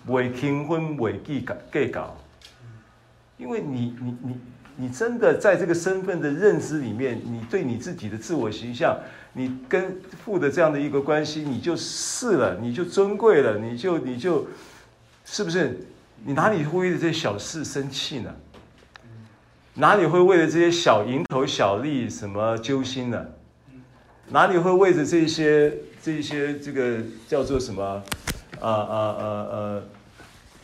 [0.09, 2.17] 违听婚违计搞计搞，
[3.37, 4.41] 因为你你你
[4.77, 8.99] 你真的在这个身份的认知里面，你对你自己的自我形象，
[9.35, 14.47] 你跟父的这样的一个关系，你就是了，你就尊贵了，你就你就
[15.25, 15.79] 是不是？
[16.25, 18.35] 你哪里会为了这些小事生气呢？
[19.75, 23.27] 哪里会为了这些小蝇头小利什么揪心呢？
[24.31, 28.03] 哪里会为着这些这些这个叫做什么？
[28.61, 29.83] 啊啊啊啊！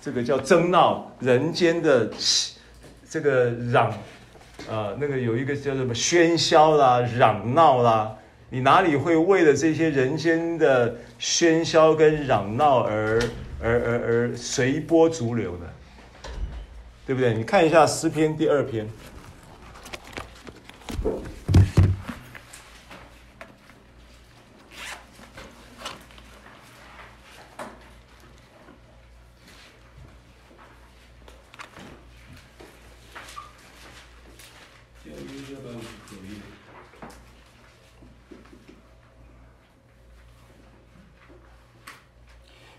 [0.04, 2.10] 这个叫争闹人间的
[3.08, 3.90] 这个嚷、
[4.68, 8.14] 呃，那个有一个叫什么喧嚣啦、嚷闹啦，
[8.50, 13.18] 你哪里会为了这些人间的喧嚣跟嚷闹而
[13.62, 15.66] 而而而随波逐流呢？
[17.06, 17.32] 对不对？
[17.32, 18.86] 你看一下诗篇第二篇。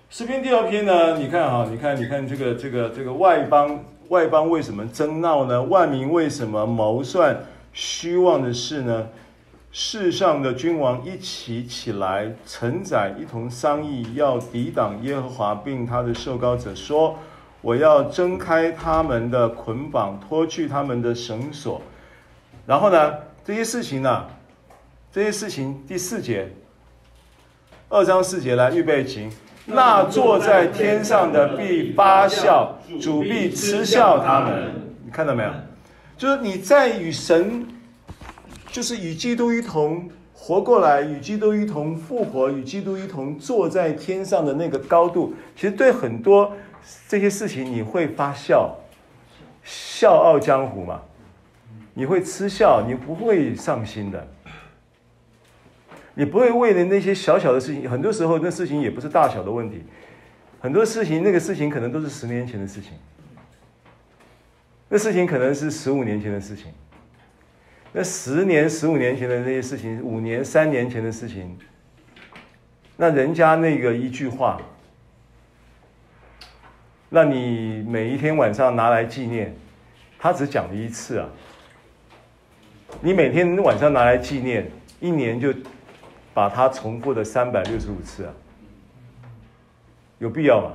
[0.08, 1.18] 诗篇第二篇呢？
[1.18, 5.64] 你看哈，你看，你看这个这个这个外邦外邦为什么争闹呢？
[5.64, 7.36] 万民为什么谋算
[7.74, 9.08] 虚妄的事呢？
[9.72, 17.18] 世上的君王一起起来，承载一同商议，要抵挡耶和华，并他的受膏者，说：
[17.62, 21.82] 我要挣开他们的捆绑，脱去他们的绳索。
[22.68, 24.28] 然后呢，这些事情呢，
[25.12, 26.54] 这些事情第四节，
[27.90, 29.32] 二章四节来预备经。
[29.66, 34.72] 那坐在天上的必发笑，主必嗤笑他们。
[35.04, 35.50] 你看到没有？
[36.18, 37.68] 就是你在与神
[38.72, 46.54] 就是与基督一同活过来，与基督一同复活，与基督一同坐在天上的那个高度，其实对很多
[47.08, 48.78] 这些事情你会发笑，
[49.64, 51.02] 笑傲江湖嘛，
[51.96, 54.28] 你会嗤笑，你不会上心的，
[56.16, 59.84] 你不会为了那些小小的事情，很多时候那事情也不是大小的问题，
[60.60, 62.94] 很多事情那个事情可能都是十年前的事情，
[64.90, 66.72] 那事情可能是十五年前的事情。
[67.98, 71.58] 那十年、十五年前的那些事情，五年、三年前的事情，
[72.98, 74.60] 那人家那个一句话，
[77.10, 79.56] 那你每一天晚上拿来纪念，
[80.20, 81.30] 他只讲了一次啊。
[83.02, 85.54] 你每天晚上拿来纪念，一年就
[86.36, 88.34] 把它重复的三百六十五次啊，
[90.20, 90.72] 有必要吗？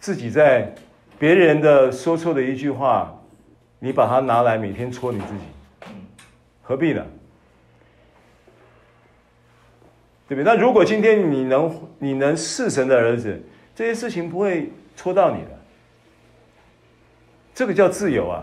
[0.00, 0.72] 自己在
[1.18, 3.14] 别人的说错的一句话。
[3.80, 5.94] 你把它拿来每天戳你自己，
[6.64, 7.06] 何必呢？
[10.26, 10.44] 对不对？
[10.44, 13.40] 那如果今天你能你能是神的儿子，
[13.76, 15.50] 这些事情不会戳到你的。
[17.54, 18.42] 这个叫自由啊！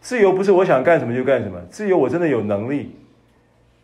[0.00, 2.96] 自由不是我想干什么就干什么，自由我真的有能力，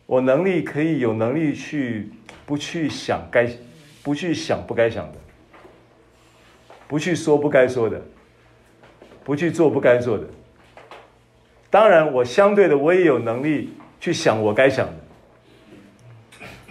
[0.07, 2.09] 我能力可以有能力去
[2.47, 3.47] 不去想该
[4.01, 5.19] 不去想不该想的，
[6.87, 8.01] 不去说不该说的。
[9.23, 10.23] 不去做不该做的，
[11.69, 14.93] 当然，我相对的，我也有能力去想我该想的。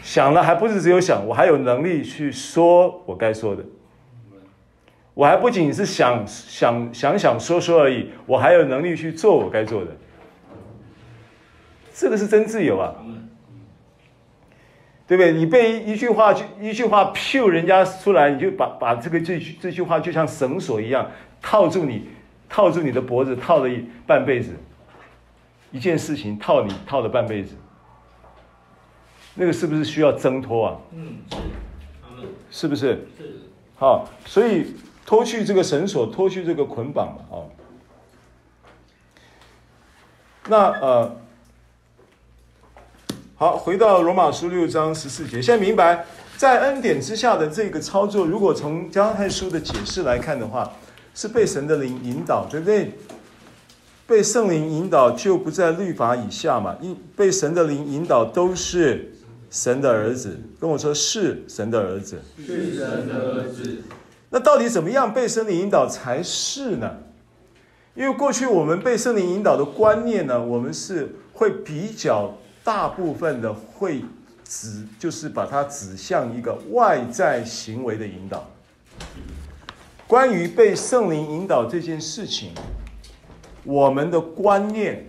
[0.02, 3.62] 想了还不是只有想，我还有能力去说我该说的。
[5.12, 9.90] 我还不仅是想想想想说说而已，我还有能力去做我该做的。
[11.98, 12.94] 这个是真自由啊，
[15.06, 15.32] 对不对？
[15.32, 22.08] 你被一句话就一句话 Q 人家出来，你就把把这个这句这句话就像绳索一样套住你。
[22.48, 24.54] 套住你的脖子，套了一半辈子，
[25.72, 27.56] 一件事情套你套了半辈子，
[29.34, 30.78] 那个是不是需要挣脱啊？
[30.92, 31.16] 嗯，
[32.52, 33.08] 是，是不是？
[33.18, 33.50] 是。
[33.74, 37.50] 好，所以脱去这个绳索，脱去这个捆绑嘛，哦。
[40.46, 41.16] 那呃，
[43.38, 46.06] 好，回到罗马书六章十四节，现在明白，
[46.38, 50.72] 在恩典之下的这个操作，如果从加拉太书的解释来看的话。
[51.18, 52.92] 是被神的灵引导，对不对？
[54.06, 56.76] 被圣灵引导就不在律法以下嘛。
[56.82, 59.14] 因被神的灵引导都是
[59.50, 60.38] 神的儿子。
[60.60, 63.78] 跟我说是神的儿子，是神的儿子。
[64.28, 66.98] 那到底怎么样被圣灵引导才是呢？
[67.94, 74.02] 因为过去我们被圣灵引导的观念呢，我们是会比较大部分的会
[74.42, 78.44] 指，就是把它指向一个外在行为的引导。
[80.08, 82.52] 关于被圣灵引导这件事情，
[83.62, 85.06] 我们的观念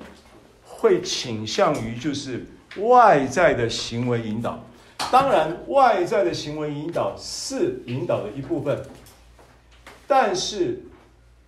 [0.64, 2.46] 会倾向于就是
[2.78, 4.64] 外在的行为引导。
[5.12, 8.84] 当然，外在的行为引导是引导的一部分，
[10.06, 10.84] 但是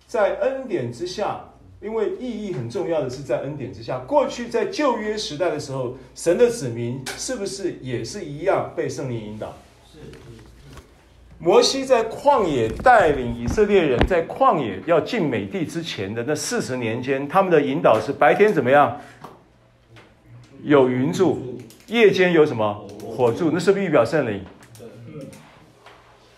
[0.08, 1.49] 在恩典之下，
[1.80, 3.98] 因为意义很重要的是在恩典之下。
[4.00, 9.54] 过去在旧约时代的时候，神的子民是不是也是一样被圣灵引导？
[11.38, 19.00] 摩西在旷野带领以色列人在旷野要进美地之前的那四十年间，他们的引导是白天怎么样？
[20.62, 22.86] 有云柱，夜间有什么？
[23.02, 24.44] 火柱，那是不是预表圣灵？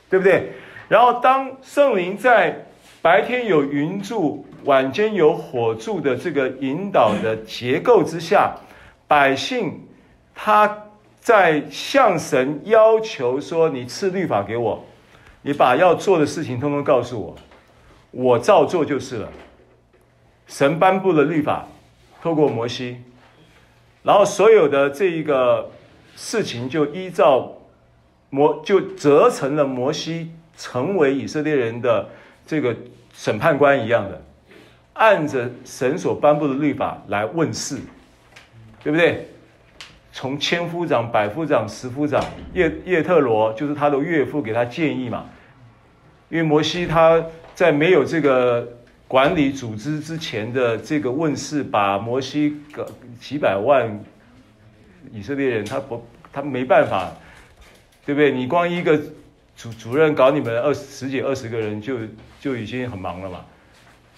[0.08, 0.52] 对不对？
[0.88, 2.66] 然后当圣灵在
[3.00, 8.56] 白天有云柱，晚间有火柱的这个引导的结构之下，
[9.06, 9.86] 百姓
[10.34, 10.84] 他
[11.20, 14.84] 在向神要求说：“你赐律法给我。”
[15.44, 17.36] 你把要做的事情通通告诉我，
[18.12, 19.28] 我照做就是了。
[20.46, 21.66] 神颁布了律法，
[22.22, 22.98] 透过摩西，
[24.04, 25.68] 然后所有的这一个
[26.14, 27.54] 事情就依照
[28.30, 32.08] 摩就折成了摩西成为以色列人的
[32.46, 32.76] 这个
[33.12, 34.22] 审判官一样的，
[34.94, 37.78] 按着神所颁布的律法来问事，
[38.82, 39.28] 对不对？
[40.12, 42.22] 从千夫长、百夫长、十夫长，
[42.52, 45.24] 叶叶特罗就是他的岳父给他建议嘛。
[46.28, 47.24] 因为摩西他
[47.54, 48.66] 在没有这个
[49.08, 52.86] 管理组织之前的这个问世，把摩西个
[53.18, 53.98] 几百万
[55.12, 57.10] 以色列人，他不他没办法，
[58.04, 58.30] 对不对？
[58.30, 58.98] 你光一个
[59.56, 61.98] 主主任搞你们二十几二十个人就
[62.38, 63.44] 就已经很忙了嘛。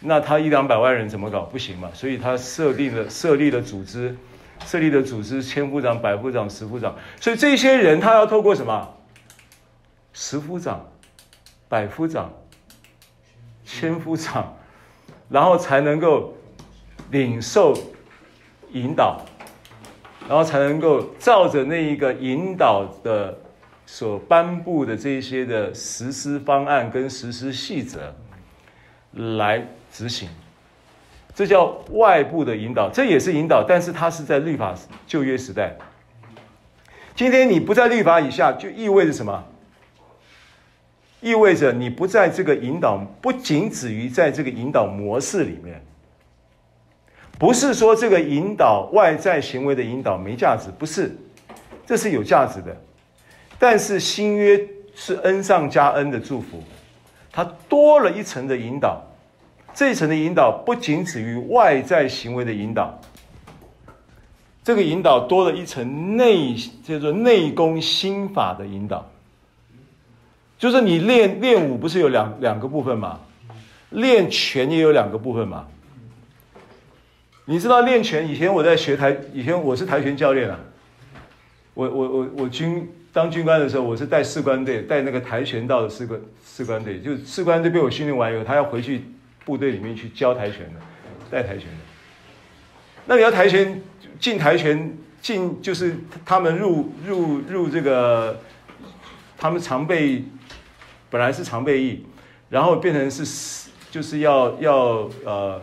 [0.04, 1.40] 那他一两百万人怎么搞？
[1.40, 1.90] 不行嘛。
[1.92, 4.16] 所以他设定了设立了组织。
[4.64, 8.88] 设立的组织，千夫长、百夫长、十夫长，所以这些人他要透过什么？
[10.12, 10.88] 十夫长、
[11.68, 12.32] 百夫长、
[13.64, 14.56] 千夫长，
[15.28, 16.34] 然后才能够
[17.10, 17.74] 领受
[18.72, 19.20] 引导，
[20.28, 23.36] 然后才能够照着那一个引导的
[23.84, 28.14] 所颁布的这些的实施方案跟实施细则
[29.12, 30.28] 来执行。
[31.36, 34.74] 这叫外部的引导，这也是引导，但是它是在律法
[35.06, 35.74] 旧约时代。
[37.14, 39.44] 今天你不在律法以下，就意味着什么？
[41.20, 45.80] 意味着你不在这个引导，不仅止于在这个引导模式里面。
[47.38, 51.16] 不是说这个引导外在行为的引导没价值，不是，
[51.86, 52.76] 这是有价值的。
[53.58, 54.60] 但是新约
[54.94, 56.62] 是恩上加恩的祝福，
[57.32, 59.02] 它多了一层的引导。
[59.74, 63.00] 这一层的引导不仅止于外在行为的引导，
[64.62, 66.54] 这个引导多了一层内
[66.84, 69.10] 叫做内功心法的引导。
[70.56, 73.20] 就是你练练武不是有两两个部分吗？
[73.90, 75.66] 练拳也有两个部分吗？
[77.44, 78.26] 你知道练拳？
[78.26, 80.58] 以前我在学跆，以前我是跆拳教练啊。
[81.74, 87.00] 我我我我军当军官的时候，我是带士官队，带那个跆拳道的士官士官队。
[87.00, 89.02] 就士官队被我训练完以后，他要回去
[89.44, 90.80] 部队里面去教跆拳的，
[91.30, 91.78] 带跆拳的。
[93.06, 93.82] 那你要跆拳
[94.18, 98.40] 进跆拳进，就是他们入入入这个，
[99.36, 100.24] 他们常备
[101.10, 102.04] 本来是常备役，
[102.48, 105.62] 然后变成是就是要要呃。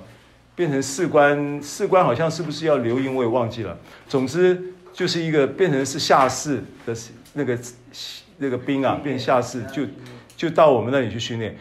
[0.54, 3.76] 变成士官，士官好像是不是要留营，我也忘记了。
[4.08, 4.62] 总之
[4.94, 6.94] 就是一个变成是下士的
[7.34, 7.58] 那个
[8.38, 9.88] 那个兵啊，变下士就
[10.36, 11.58] 就到我们那里去训练。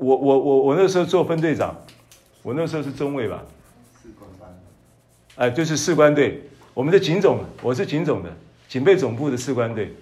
[0.00, 1.76] 我我我我那时候做分队长，
[2.42, 3.42] 我那时候是中尉吧。
[4.02, 4.58] 士官班。
[5.36, 6.42] 哎，就是士官队，
[6.72, 8.30] 我们的警总，我是警总的
[8.66, 9.94] 警备总部的士官队。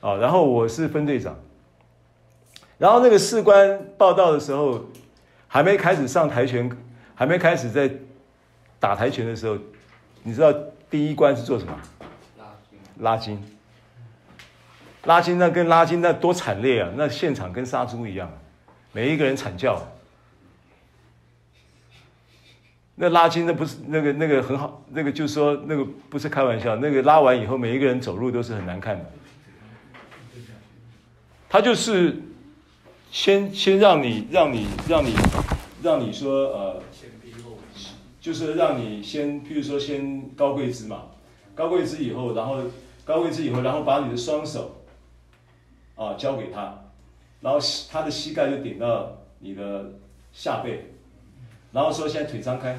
[0.00, 1.36] 啊，然后我是分队长。
[2.78, 4.84] 然后那个士官报道的时候，
[5.48, 6.70] 还没开始上跆拳。
[7.16, 7.90] 还没开始在
[8.78, 9.58] 打跆拳的时候，
[10.22, 10.54] 你知道
[10.88, 11.76] 第一关是做什么？
[13.00, 13.42] 拉筋。
[15.02, 16.88] 拉筋，那跟拉筋那多惨烈啊！
[16.94, 18.30] 那现场跟杀猪一样，
[18.92, 19.82] 每一个人惨叫。
[22.94, 29.04] 那拉筋那不是那个那个很好，那个就是说那个不是开玩笑，那个拉完以后每一个人走路都是很难看的。
[31.48, 32.16] 他就是
[33.10, 35.14] 先先让你让你让你
[35.82, 36.82] 让你说呃。
[38.20, 41.04] 就是让你先，譬如说先高跪姿嘛，
[41.54, 42.58] 高跪姿以后，然后
[43.02, 44.82] 高跪姿以后，然后把你的双手
[45.94, 46.87] 啊交给他，
[47.40, 47.58] 然后
[47.90, 49.92] 他的膝盖就顶到你的
[50.32, 50.92] 下背，
[51.72, 52.76] 然后说现在腿张开，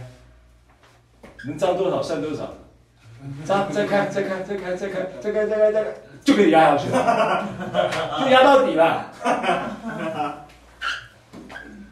[1.46, 2.54] 能张多少算多少，
[3.46, 5.92] 张再开再开再开再开再开再开再开，
[6.24, 7.48] 就可以压下去了，
[8.22, 9.12] 就压到底了。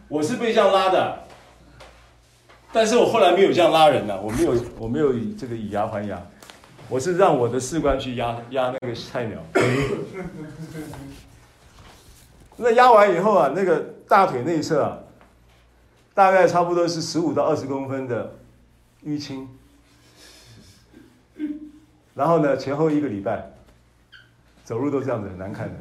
[0.10, 1.24] 我是被这样拉的。
[2.74, 6.22] 但是我后来没有这样拉人了，我没有，我没有以这个以牙还牙，
[6.90, 9.42] 我是让我的士官去压压那个菜鸟。
[12.58, 15.00] 那压完以后啊，那个大腿内侧啊，
[16.14, 18.34] 大概差不多是十五到二十公分的
[19.06, 19.48] 淤青。
[22.14, 23.52] 然后呢，前后一个礼拜，
[24.64, 25.76] 走路都这样子，很难看的。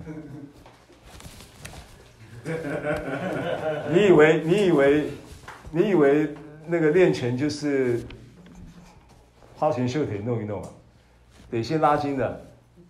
[3.90, 4.42] 你以为？
[4.44, 5.10] 你以为？
[5.70, 6.34] 你以为？
[6.68, 8.02] 那个练拳就是
[9.54, 10.68] 花拳绣腿弄一弄啊，
[11.48, 12.44] 得先拉筋的，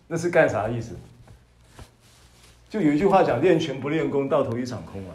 [0.09, 0.97] 那是干啥意思？
[2.69, 5.15] 就有一句话讲，练拳不练功，到头一场空啊。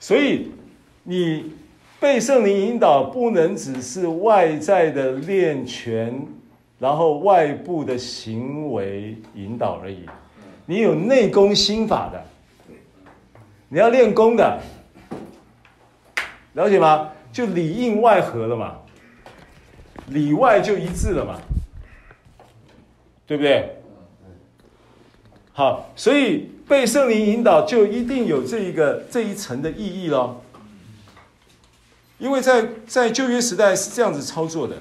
[0.00, 0.50] 所以
[1.04, 1.52] 你
[2.00, 6.26] 被圣灵引导，不能只是外在的练拳，
[6.78, 10.06] 然后外部的行为引导而已。
[10.66, 12.24] 你有内功心法的，
[13.68, 14.60] 你要练功的。
[16.54, 17.10] 了解吗？
[17.32, 18.78] 就里应外合了嘛，
[20.08, 21.38] 里外就一致了嘛，
[23.26, 23.77] 对不对？
[25.58, 30.44] 好，所以被圣灵引导就一定有这一个这一层的意义咯。
[32.18, 34.76] 因为在在旧约时代是这样子操作的，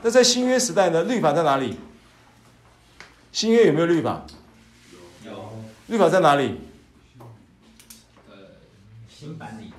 [0.00, 1.04] 那在新约时代呢？
[1.04, 1.76] 律法在哪里？
[3.30, 4.24] 新约有没有律法？
[5.22, 5.52] 有。
[5.88, 6.58] 律法在哪里？
[8.30, 8.34] 呃，
[9.06, 9.70] 新版里。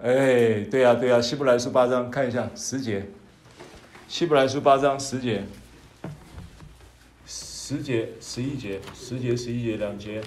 [0.00, 3.04] 哎，对呀、啊，对呀、啊，希伯来书八章看一下十节，
[4.06, 5.42] 希伯来书八章十节，
[7.70, 10.22] 十节十一节，十节十一节两节。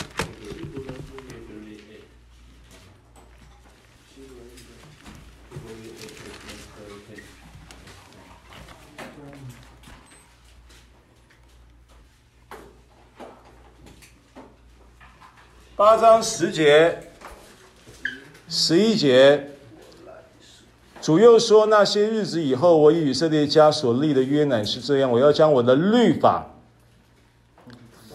[15.75, 17.09] 八章十节，
[18.47, 19.47] 十一节。
[21.01, 26.45] 主又说：那些日子以后，我与以色列家所立的约乃是这样，我要将我的律法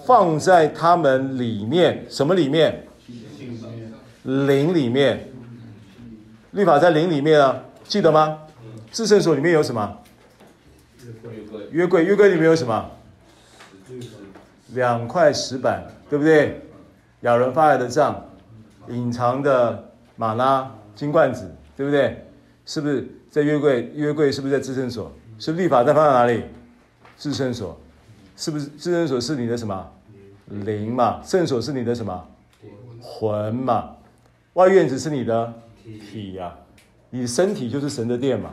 [0.07, 2.87] 放在他们里面，什么里面？
[4.23, 5.29] 灵里面。
[6.53, 8.39] 律法在灵里面啊，记得吗？
[8.93, 9.99] 至圣所里面有什么？
[11.73, 12.05] 约柜。
[12.05, 12.89] 约柜里面有什么？
[14.75, 16.63] 两块石板，对不对？
[17.23, 18.25] 亚伦发来的杖，
[18.89, 22.25] 隐藏的马拉金罐子，对不对？
[22.65, 23.91] 是不是在约柜？
[23.95, 25.13] 约柜是不是在至圣所？
[25.39, 26.45] 是律法在放在哪里？
[27.19, 27.79] 至圣所，
[28.37, 29.93] 是不是至圣所是你的什么？
[30.47, 31.21] 灵嘛？
[31.25, 32.25] 圣所是你的什么？
[33.01, 33.91] 魂嘛？
[34.55, 35.53] 外院子是你的
[35.85, 36.53] 体呀、
[37.11, 38.51] 你身体就是神的殿嘛？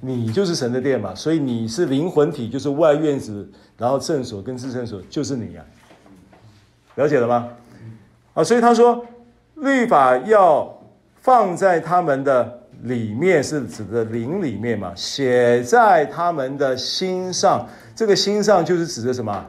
[0.00, 1.14] 你就是神的殿嘛？
[1.14, 5.64] 所以你是灵魂体，就是外院子，然后圣所跟至圣所就是你呀、
[6.94, 7.48] 了解了吗？
[8.34, 9.04] 啊，所以他说
[9.56, 10.82] 律法要
[11.20, 12.58] 放在他们的。
[12.82, 17.64] 里面是指的灵里面嘛，写在他们的心上。
[17.94, 19.46] 这个心上就是指的什么？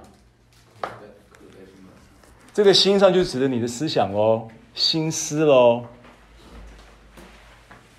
[2.53, 5.85] 这个心上就指的你的思想哦，心思喽。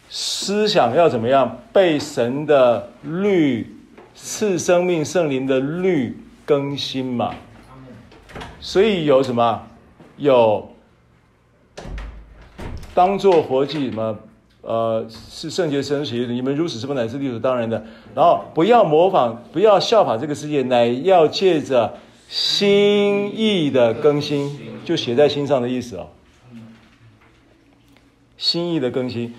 [0.09, 1.59] 思想要怎么样？
[1.73, 3.77] 被神的律
[4.15, 7.35] 赐生命圣灵的律更新嘛。
[8.61, 9.61] 所以有什么？
[10.19, 10.71] 有
[12.95, 14.17] 当作活祭什么？
[14.63, 17.85] 呃，是圣洁神学，你们如此是不乃是理所当然的。
[18.15, 21.93] 然后不要模仿，不要效法这个世界，乃要借着
[22.35, 24.51] 心意的更新，
[24.85, 26.09] 就写在心上的意思哦。
[28.37, 29.33] 心意的更新，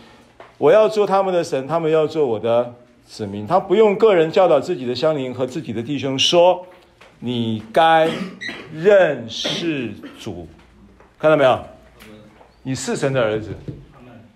[0.57, 2.73] 我要做他们的神，他们要做我的
[3.05, 3.45] 子民。
[3.45, 6.65] 他不用个人教导自己的乡邻和自己的弟兄说
[7.19, 8.09] ：“你该
[8.73, 10.47] 认识主。”
[11.19, 11.61] 看到没有？
[12.63, 13.53] 你是神的儿子。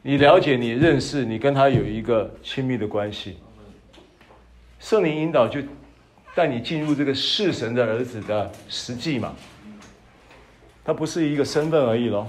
[0.02, 3.38] 你了解，你认识，你跟他有一个亲密的关系。
[4.82, 5.62] 圣灵引导就
[6.40, 9.36] 带你进入这个是神的儿子的实际嘛。
[10.86, 12.26] 他不是一个身份而已喽，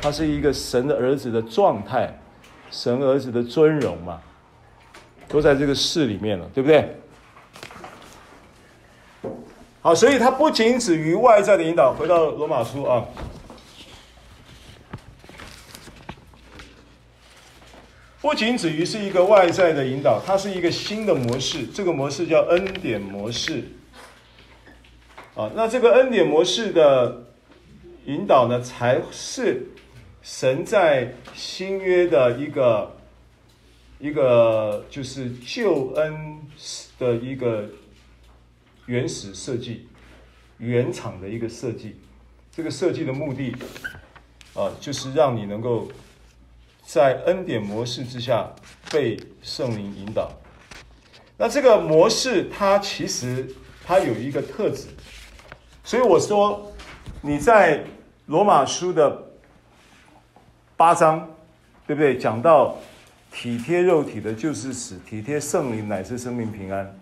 [0.00, 2.16] 他是一个神的儿子的状态，
[2.70, 4.20] 神儿子的尊荣嘛，
[5.26, 6.96] 都在这个事里面了，对不对？
[9.82, 11.92] 好，所以他不仅止于外在的引导。
[11.92, 13.04] 回到罗马书啊。
[18.28, 21.66] 不仅止于是一个外在的引导，它是一个新的模式。
[21.68, 23.64] 这个模式叫恩典模式。
[25.34, 27.24] 啊，那这个恩典模式的
[28.04, 29.68] 引导呢，才是
[30.20, 32.98] 神在新约的一个
[33.98, 36.38] 一个就是救恩
[36.98, 37.64] 的一个
[38.84, 39.88] 原始设计、
[40.58, 41.96] 原厂的一个设计。
[42.54, 43.54] 这个设计的目的
[44.52, 45.88] 啊，就是让你能够。
[46.90, 48.50] 在恩典模式之下
[48.90, 50.32] 被圣灵引导，
[51.36, 53.46] 那这个模式它其实
[53.84, 54.86] 它有一个特质，
[55.84, 56.72] 所以我说
[57.20, 57.84] 你在
[58.24, 59.22] 罗马书的
[60.78, 61.28] 八章，
[61.86, 62.16] 对不对？
[62.16, 62.78] 讲到
[63.30, 66.98] 体贴肉体的就是死，体贴圣灵乃是生命平安。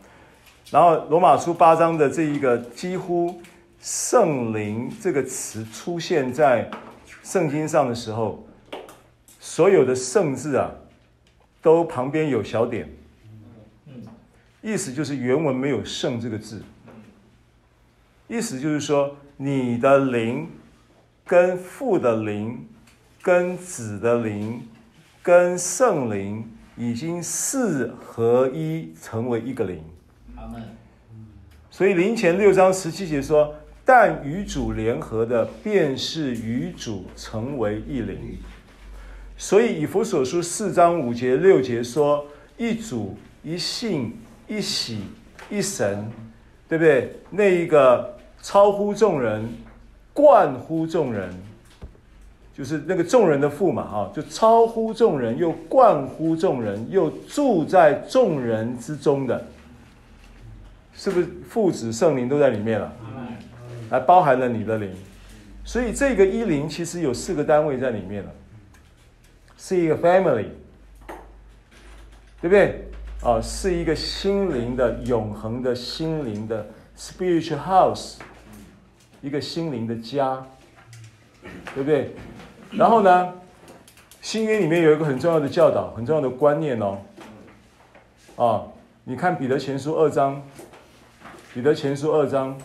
[0.68, 3.41] 然后罗马书八章的这一个几乎
[3.80, 6.68] 圣灵这个词出现在
[7.22, 8.45] 圣经上的时候。
[9.47, 10.68] 所有的圣字啊，
[11.62, 12.88] 都旁边有小点，
[14.61, 16.61] 意思就是原文没有圣这个字，
[18.26, 20.49] 意思就是说你的灵
[21.24, 22.66] 跟父的灵
[23.22, 24.61] 跟子的灵
[25.22, 26.44] 跟圣灵
[26.76, 29.80] 已经四合一成为一个灵。
[31.70, 38.36] 所以灵前六章十七节说，但与主联合的，便是与主成为一灵。
[39.39, 42.24] 所以以弗所书四章五节六节说，
[42.57, 44.16] 一主一信
[44.49, 45.01] 一喜
[45.51, 46.11] 一神，
[46.68, 47.12] 对不对？
[47.30, 49.47] 那一个超乎众人，
[50.14, 51.30] 贯乎众人，
[52.57, 59.47] 就是那个众人的父嘛，哈，就超乎众人，又冠乎众人，又住在众人之中的，
[60.95, 62.91] 是不是父子圣灵都在里面了？
[63.91, 64.91] 还包含了你的灵，
[65.62, 68.30] 所以这个一灵其实有四个单位在里面了。
[69.68, 70.46] 是一个 family，
[72.40, 72.88] 对不对？
[73.20, 76.64] 啊，是一个心灵的永恒的心灵的
[76.96, 78.18] spiritual house，
[79.20, 80.46] 一个心灵的家，
[81.74, 82.14] 对不对？
[82.70, 83.34] 然后呢，
[84.22, 86.98] 新约里面有一个很重要的教导，很重要的观念哦。
[88.36, 88.62] 啊，
[89.02, 90.40] 你看彼得前书二章，
[91.52, 92.56] 彼得前书二章。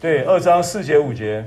[0.00, 1.44] 对，二章四节五节。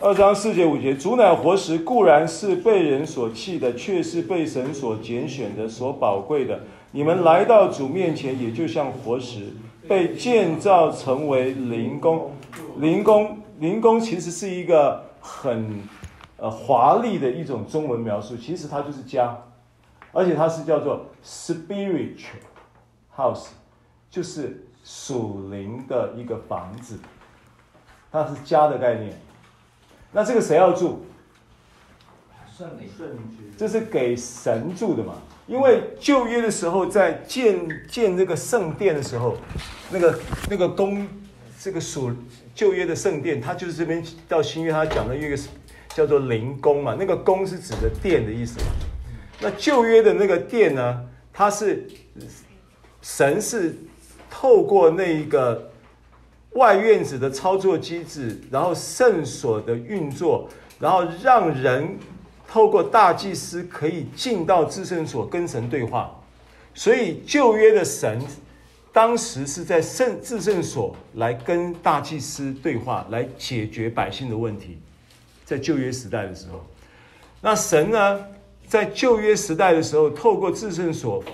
[0.00, 6.64] 二章四节五节，主乃活石，固然是被人所弃的，却是被神所拣选的，所宝贵的。
[6.90, 9.52] 你们来到主面前，也就像活石，
[9.92, 12.32] 被建造成为灵宫。
[12.78, 15.82] 灵宫，灵宫其实是一个很
[16.38, 19.36] 呃华丽的一种中文描述，其实它就是家。
[20.10, 22.40] 而且它是叫做 spiritual
[23.14, 23.48] house，
[24.10, 26.98] 就是属灵的一个房子，
[28.10, 29.20] 它是家的概念。
[30.10, 31.04] 那这个谁要住？
[32.56, 32.88] 圣灵，
[33.58, 35.16] 这是给神住的嘛？
[35.52, 37.54] 因为旧约的时候，在建
[37.86, 39.36] 建这个圣殿的时候，
[39.90, 41.06] 那个那个宫，
[41.60, 42.10] 这个属
[42.54, 45.36] 旧约的圣殿，它就是这边到新约，它讲的一个
[45.94, 46.96] 叫做灵宫嘛。
[46.98, 48.66] 那个宫是指的殿的意思嘛。
[49.42, 51.02] 那旧约的那个殿呢，
[51.34, 51.86] 它是
[53.02, 53.76] 神是
[54.30, 55.70] 透过那一个
[56.52, 60.48] 外院子的操作机制，然后圣所的运作，
[60.78, 61.98] 然后让人
[62.52, 66.14] 透过大祭司可以进到至圣所跟神对话。
[66.74, 68.20] 所以旧约的神
[68.92, 74.78] 当时是在圣至圣所来跟大祭司对话，来解决百姓的问题。
[75.46, 76.62] 在旧约时代的时候，
[77.40, 78.26] 那神呢？
[78.66, 81.24] 在旧约时代的时候，透过至圣所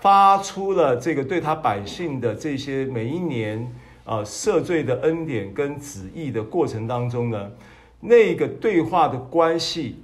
[0.00, 3.72] 发出了这个对他百姓的这些每一年
[4.04, 7.50] 啊赦罪的恩典跟旨意的过程当中呢，
[8.00, 10.02] 那个对话的关系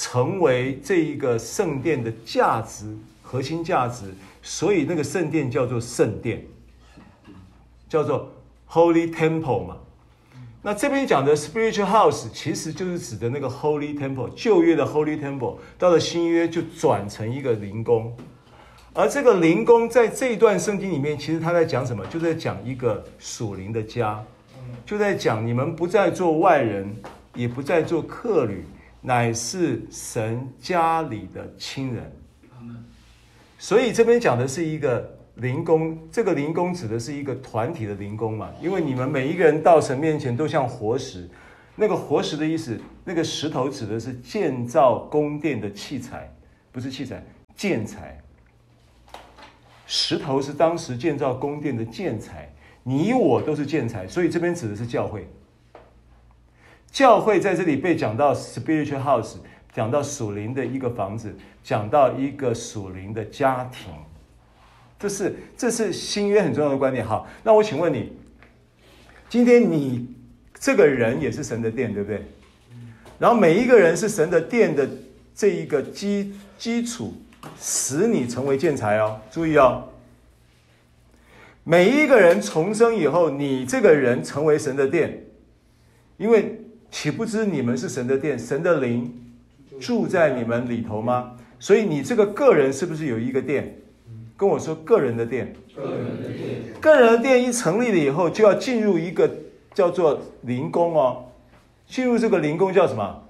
[0.00, 6.42] 成为这一个圣殿的价值核心价值，所以那个圣殿叫做圣殿，
[7.86, 8.32] 叫做
[8.66, 9.76] Holy Temple 嘛。
[10.62, 18.16] 那这边讲的 spiritual house 其实就是指的那个 Holy Temple，旧约的 Holy Temple，到了新约就转成一个灵宫。
[18.94, 22.06] 而这个灵宫在这一段圣经里面，其实他在讲什么？
[22.06, 24.24] 就在讲一个属灵的家，
[24.86, 26.96] 就在讲你们不再做外人，
[27.34, 28.64] 也不再做客旅，
[29.00, 32.12] 乃是神家里的亲人。
[33.58, 35.16] 所以这边讲的是一个。
[35.36, 38.50] 灵工，这个灵工指的是一个团体的灵工嘛？
[38.60, 41.26] 因为你们每一个人到神面前都像活石，
[41.76, 46.30] 那个活石的意思，那个石头指的是建造宫殿的器材，
[46.70, 47.24] 不是器材，
[47.56, 48.20] 建材。
[49.86, 55.26] 石头是当时建造宫殿的建材，你我都是建材，所以这边指的是教会。
[56.92, 59.36] 教会在这里被讲到 spiritual house，
[59.72, 63.92] 讲到属灵的一个房子，讲到一个属灵的家庭。
[64.98, 67.06] 这是这是新约很重要的观点。
[67.06, 68.12] 好，那我请问你，
[69.28, 70.14] 今天你
[70.58, 72.22] 这个人也是神的殿，对不对？
[73.18, 74.88] 然后每一个人是神的殿的
[75.34, 77.14] 这一个基基础，
[77.58, 79.20] 使你成为建材哦。
[79.30, 79.88] 注意哦，
[81.64, 85.24] 每一个人重生以后，你这个人成为神的殿，
[86.18, 86.59] 因为
[86.90, 89.12] 岂不知你们是神的殿，神的灵
[89.80, 91.32] 住在你们里头吗？
[91.58, 93.76] 所以你这个个人是不是有一个殿？
[94.36, 99.30] 跟我说个人的殿，个人的殿，个人的殿一成立了以后，就要进入一个
[99.74, 101.24] 叫做灵宫哦。
[101.86, 103.22] 进入这个灵宫叫什么？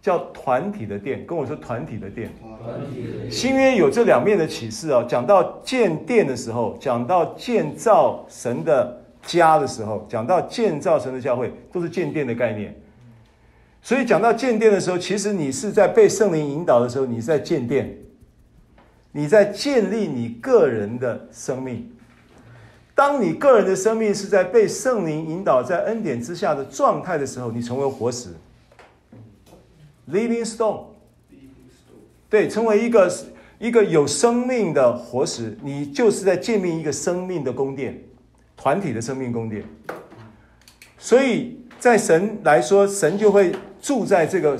[0.00, 1.26] 叫团体的殿。
[1.26, 2.30] 跟我说团体的殿。
[2.40, 3.30] 团体的殿。
[3.30, 5.04] 新约有这两面的启示哦。
[5.06, 12.74] 讲到建殿的时候，讲到建造神的家的时候，讲到建造神的教会，都是建殿的概念。
[13.82, 17.98] 所以讲到建殿的时候，其实你是在被圣灵引导的时候，你是在建殿。
[19.12, 21.88] 你在建立你个人的生命。
[22.96, 28.30] 当你个人的生命是在被圣灵引导、在恩典之下的状态的时候，你成为活石
[30.10, 30.84] ，living stone。
[32.28, 33.12] 对，成为一个
[33.60, 38.02] 一个有生命的活石，你就是在建立一个生命的宫殿，
[38.56, 39.62] 团体的生命宫殿。
[40.98, 44.58] 所以在神来说，神就会住在这个。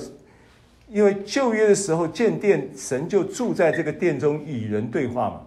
[0.87, 5.41] 因为旧约的时候建殿，神就住在这个殿中与人对话嘛。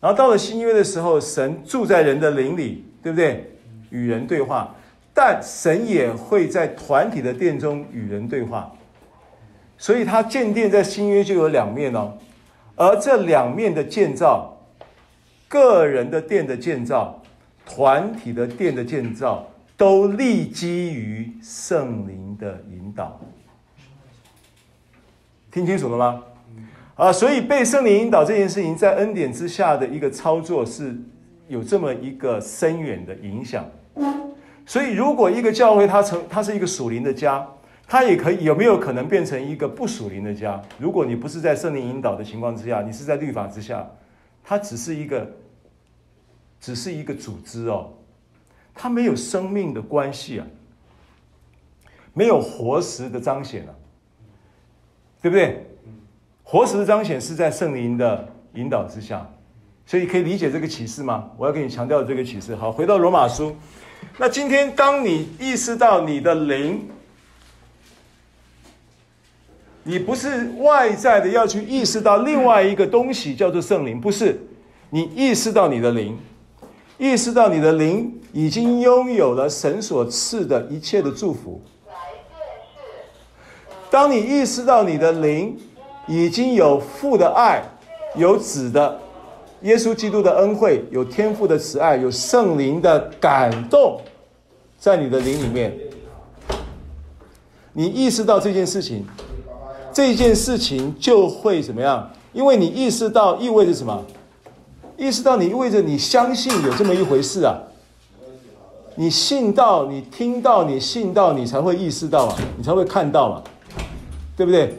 [0.00, 3.50] 然后到了新约的时候，神住在人的灵里，对不对？
[3.90, 4.76] 与人对话，
[5.12, 8.70] 但神也会在团体的殿中与人对话。
[9.76, 12.16] 所以他建殿在新约就有两面哦，
[12.76, 14.56] 而这两面的建造，
[15.48, 17.17] 个人的殿的建造，
[17.68, 19.46] 团体的殿的建造，
[19.76, 23.20] 都立基于圣灵的引导。
[25.52, 26.22] 听清楚了吗？
[26.96, 30.96] 啊，所以被圣灵引导这件事情，在恩典之下的一个操作是
[31.46, 33.64] 有这么一个深远的影响。
[34.66, 37.46] 所以，如果一个教会它成它是一个属灵的家，
[37.86, 40.60] 它也可以有没有可能变成一个不属灵的家？
[40.78, 43.88] 如果你不是在圣灵引导的情况之下，你是在律法之下，
[44.44, 45.30] 它只是一个，
[46.60, 47.90] 只是一个组织哦，
[48.74, 50.46] 它没有生命的关系啊，
[52.14, 53.72] 没有活石的彰显啊，
[55.22, 55.64] 对不对？
[56.42, 59.30] 活石的彰显是在圣灵的引导之下，
[59.84, 61.30] 所以可以理解这个启示吗？
[61.36, 62.56] 我要给你强调这个启示。
[62.56, 63.54] 好，回到罗马书。
[64.16, 66.88] 那今天，当你意识到你的灵，
[69.82, 74.40] 你不是外在的要去意识到另外一个东西叫做圣灵，不是，
[74.90, 76.16] 你意识到你的灵，
[76.98, 81.60] 意识到你的灵已经拥有了神所赐的一切的祝福。
[83.90, 85.56] 当你意识到你的灵
[86.06, 87.62] 已经有父的爱，
[88.14, 88.98] 有子的。
[89.62, 94.00] 耶稣基督的恩惠，有天父的慈爱，有圣灵的感动，
[94.78, 95.76] 在你的灵里面，
[97.72, 99.04] 你意识到这件事情，
[99.92, 102.08] 这件事情就会怎么样？
[102.32, 104.04] 因为你意识到意味着什么？
[104.98, 107.56] 意识到你意味着你相信有这么一回事啊！
[108.96, 113.42] 你信到，你听到，你信到，你才会意识到嘛，你才会看到嘛，
[114.36, 114.74] 对不对？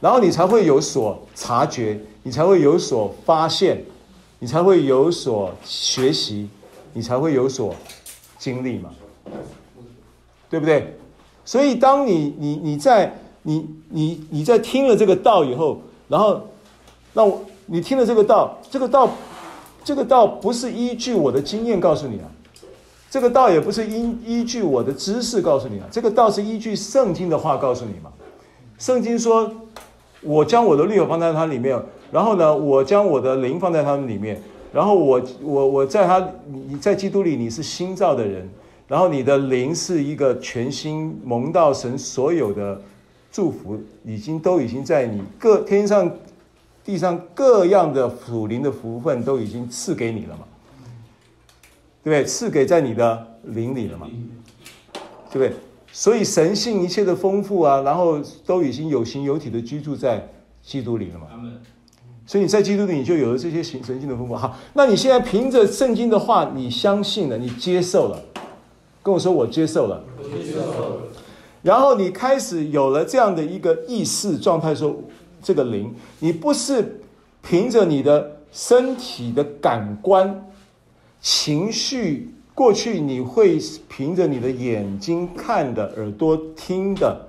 [0.00, 2.00] 然后你才会有所察觉。
[2.22, 3.84] 你才会有所发现，
[4.40, 6.48] 你才会有所学习，
[6.92, 7.72] 你才会有所
[8.36, 8.90] 经历嘛，
[10.50, 10.96] 对不对？
[11.44, 16.48] 所以当你你你在你你你在听了这个道以后，然后
[17.12, 19.10] 那我你听了这个道，这个道
[19.84, 22.30] 这个道不是依据我的经验告诉你啊，
[23.10, 28.10] 这个道也不是依依据我的知识告诉你啊，这个道是依据圣经的话告诉你嘛。
[28.78, 29.50] 圣经说，
[30.22, 31.80] 我将我的律法放在它里面。
[32.12, 34.40] 然后呢，我将我的灵放在他们里面，
[34.72, 36.24] 然后我我我在他
[36.68, 38.48] 你在基督里你是新造的人，
[38.86, 42.80] 然后你的灵是一个全新蒙到神所有的
[43.32, 46.08] 祝福，已经都已经在你各天上
[46.86, 50.44] 地上各样的属灵的福分都已经赐给你了嘛，
[52.04, 52.24] 对不对？
[52.24, 54.08] 赐给在你的灵里了嘛，
[55.32, 55.52] 对不对？
[55.90, 60.28] 所以神性一切的丰富啊，然后都已经有形有体的居住在
[60.62, 61.26] 基督里了嘛。
[62.24, 64.36] 所以你在基督里，你就有了这些神神性的丰富。
[64.36, 68.22] 好，那你现在凭着圣经的话，你相信了，你接受了，
[69.02, 71.02] 跟我说我接受了，我接受了。
[71.62, 74.94] 然后你开始有了这样的一个意识状态，说
[75.46, 77.00] 这个灵，你不是
[77.40, 80.50] 凭着你的身体的感官、
[81.20, 87.28] 情绪，过去你会凭着你的眼睛看的、耳朵听的，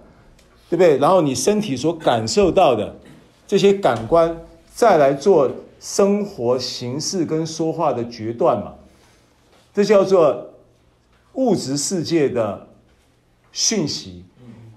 [0.68, 0.98] 对不对？
[0.98, 2.96] 然后你身体所感受到的
[3.46, 4.36] 这些感官。
[4.74, 8.74] 再来做生活形式跟说话的决断嘛，
[9.74, 10.54] 这叫做
[11.34, 12.68] 物质世界的
[13.52, 14.24] 讯息。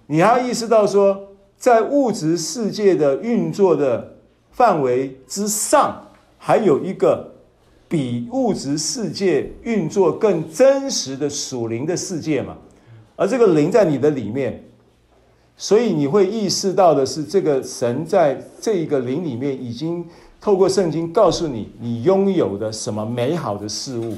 [0.06, 1.29] 你还要意识到说，
[1.60, 4.16] 在物质世界的运作的
[4.50, 6.02] 范围之上，
[6.38, 7.30] 还有一个
[7.86, 12.56] 比物质世界运作更真实的属灵的世界嘛。
[13.14, 14.64] 而这个灵在你的里面。
[15.62, 20.02] 所以你会意识到的是，这个神在这一个灵里面已经
[20.40, 24.16] 透过圣经告诉你，你拥有的什么美好的事物。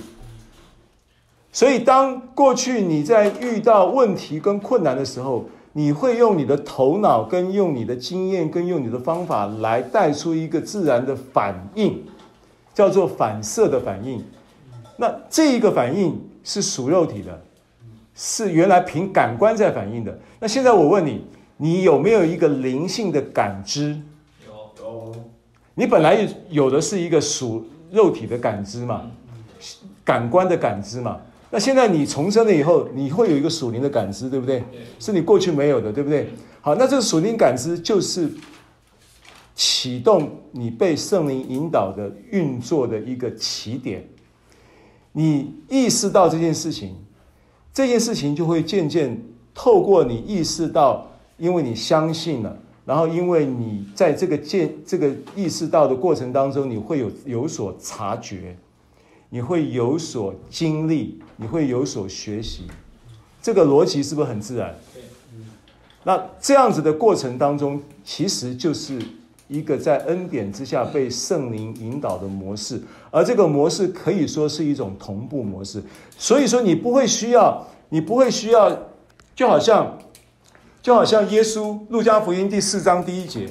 [1.50, 12.02] 所以当过去你在遇到问题跟困难的时候，你会用你的头脑跟用你的经验跟用你的方法来带出一个自然的反应，
[12.74, 14.24] 叫做反射的反应。
[14.96, 17.42] 那这一个反应是属肉体的。
[18.14, 20.16] 是原来凭感官在反应的。
[20.38, 21.24] 那现在我问你，
[21.56, 23.98] 你有没有一个灵性的感知？
[24.46, 25.14] 有有。
[25.74, 29.10] 你本来有的是一个属肉体的感知嘛，
[30.04, 31.16] 感官的感知嘛。
[31.52, 34.64] 那现在你重生了以后，你会有一个属灵的感知，对不对？
[34.98, 36.30] 是你过去没有的，对不对？
[36.62, 38.28] 好，那这个属灵感知就是
[39.54, 44.02] 启动你被圣灵引导的运作的一个起点。
[45.12, 46.96] 你意识到这件事情。
[47.74, 49.18] 这件事情就会渐渐
[49.54, 58.54] 透过你意识到，因为你相信了，然后因为你在这个见这个意识到的过程当中，你会有有所察觉，
[59.30, 62.68] 你会有所经历，你会有所学习，
[63.42, 64.74] 这个逻辑是不是很自然？
[66.04, 68.98] 那这样子的过程当中，其实就是
[69.48, 72.80] 一个在恩典之下被圣灵引导的模式。
[73.10, 75.82] 而这个模式可以说是一种同步模式，
[76.16, 78.86] 所以说你不会需要，你不会需要，
[79.34, 79.98] 就好像，
[80.80, 83.48] 就好像耶稣，路加福音第四章第一节，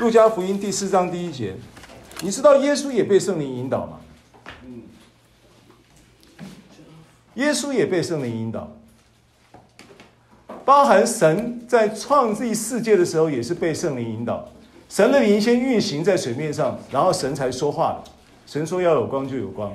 [0.00, 1.54] 路加福音第四章第一节，
[2.22, 4.00] 你知道耶稣也被圣灵引导吗？
[7.34, 8.70] 耶稣也被圣灵引导，
[10.64, 14.48] 包含神在创立世界的时候也是被圣灵引导。
[14.88, 18.02] 神的灵先运行在水面上，然后神才说话。
[18.46, 19.72] 神说要有光就有光。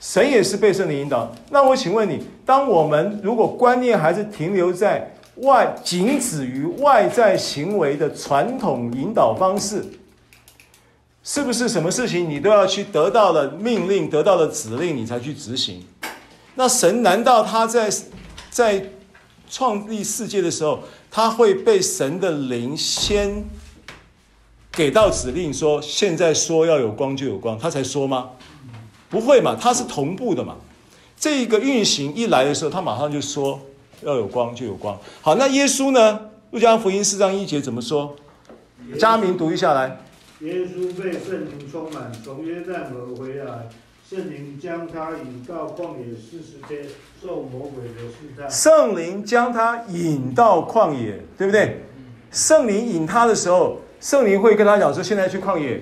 [0.00, 1.30] 神也是被圣灵引导。
[1.50, 5.12] 那我请问你，当我们如果观念还是停留在
[5.42, 9.84] 外，仅止于外在行为的传统引导方式，
[11.22, 15.84] 是不是什么事情你都要去得到了命令、得到了指令，你才去执行？
[16.54, 17.90] 那神难道他在
[18.50, 18.90] 在
[19.48, 20.80] 创立世界的时候，
[21.10, 23.44] 他会被神的灵先
[24.70, 28.30] 给到指令说，现在说要有光就有光，他才说吗？
[29.08, 30.56] 不会嘛，他是同步的嘛。
[31.16, 33.60] 这个运行一来的时候，他马上就说
[34.02, 34.98] 要有光就有光。
[35.20, 36.20] 好，那耶稣呢？
[36.50, 38.16] 路加福音四章一节怎么说？
[38.98, 40.00] 嘉明读一下来。
[40.40, 43.68] 耶稣被圣灵充满，从约旦河回来，
[44.10, 46.84] 圣灵将他引到旷野四十天，
[47.22, 48.50] 受魔鬼的试探。
[48.50, 51.84] 圣灵将他引到旷野，对不对？
[52.32, 55.80] 圣灵引他的时候，圣灵会跟他讲说：“现在去旷野。”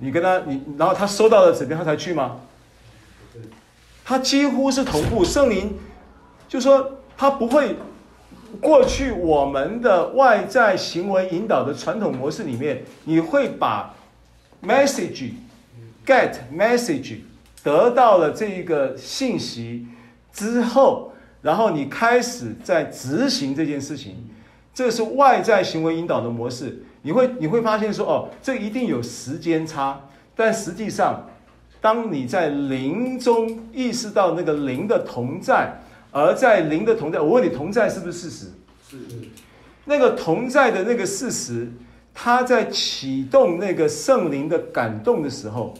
[0.00, 2.40] 你跟他，你然后他收到了指令，他才去吗？
[4.02, 5.22] 他几乎是同步。
[5.22, 5.76] 圣灵
[6.48, 7.76] 就说他不会
[8.62, 13.94] 过去我们的外在行为引导的传统模式里面，你会把
[14.62, 15.32] message
[16.06, 17.18] get message
[17.62, 19.86] 得到了这一个信息
[20.32, 24.28] 之后，然后你开始在执行这件事情，
[24.74, 26.84] 这是外在行为引导的模式。
[27.02, 31.28] 你会你会发现说哦，这一定有时间差，但实际上，
[31.80, 35.80] 当你在灵中意识到那个灵的同在，
[36.12, 38.46] 而在灵的同在，我问你，同在是不是事实？
[38.88, 38.98] 是。
[39.84, 41.72] 那个同在的那个事实，
[42.14, 45.74] 它在启动那个圣灵的感动的时候，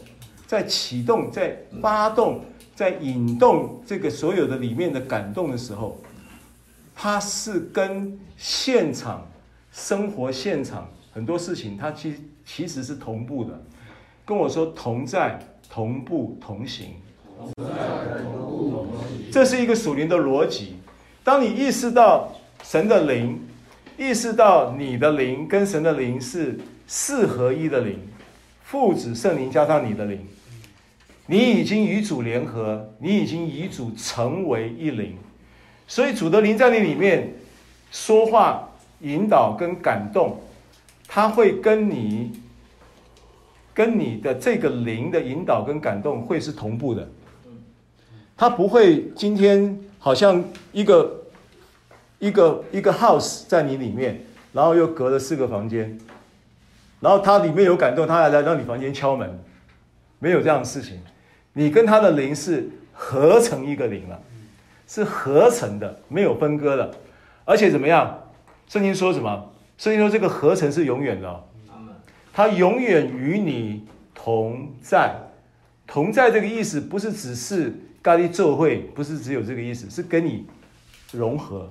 [0.53, 2.39] 在启动、在发动、
[2.75, 5.99] 在引动这个所有的里面的感动的时候，
[6.93, 9.27] 它是跟现场
[9.71, 10.87] 生活现场。
[11.11, 12.13] 很多事情它其
[12.45, 13.59] 其实是同步的，
[14.23, 15.39] 跟我说同在、
[15.71, 16.89] 同步、同行。
[17.35, 19.31] 同在、同步、同行。
[19.31, 20.75] 这是一个属灵的逻辑。
[21.23, 22.31] 当你意识到
[22.63, 23.41] 神的灵，
[23.97, 27.97] 意识到你的灵跟神的灵是四合一的灵，
[28.63, 30.19] 父子圣灵加上你的灵，
[31.25, 35.17] 你已经与主联合，你已经与主成为一灵。
[35.87, 37.33] 所以主的灵在你里面
[37.91, 38.69] 说话、
[39.01, 40.39] 引导跟感动。
[41.05, 42.31] 他会跟你，
[43.71, 47.07] 跟你的这个灵的引导跟感动会是同步的，
[48.35, 51.23] 他不会今天好像一个
[52.17, 55.95] 一个一个 house 在你里面，然后又隔了四个房间，
[56.99, 59.39] 然后他里面有感动，他还来让你房间敲门，
[60.17, 60.99] 没有这样的事情，
[61.53, 64.19] 你跟他的灵是合成一个灵了，
[64.87, 66.93] 是合成的，没有分割的，
[67.45, 68.19] 而且怎么样？
[68.67, 69.51] 圣经说什么？
[69.77, 71.43] 圣经说，这个合成是永远的，哦，
[72.31, 75.15] 他永远与你同在。
[75.85, 80.45] 同在这个意思，不是只是咖喱做会，不是只有这个意思，是跟你
[81.11, 81.69] 融合，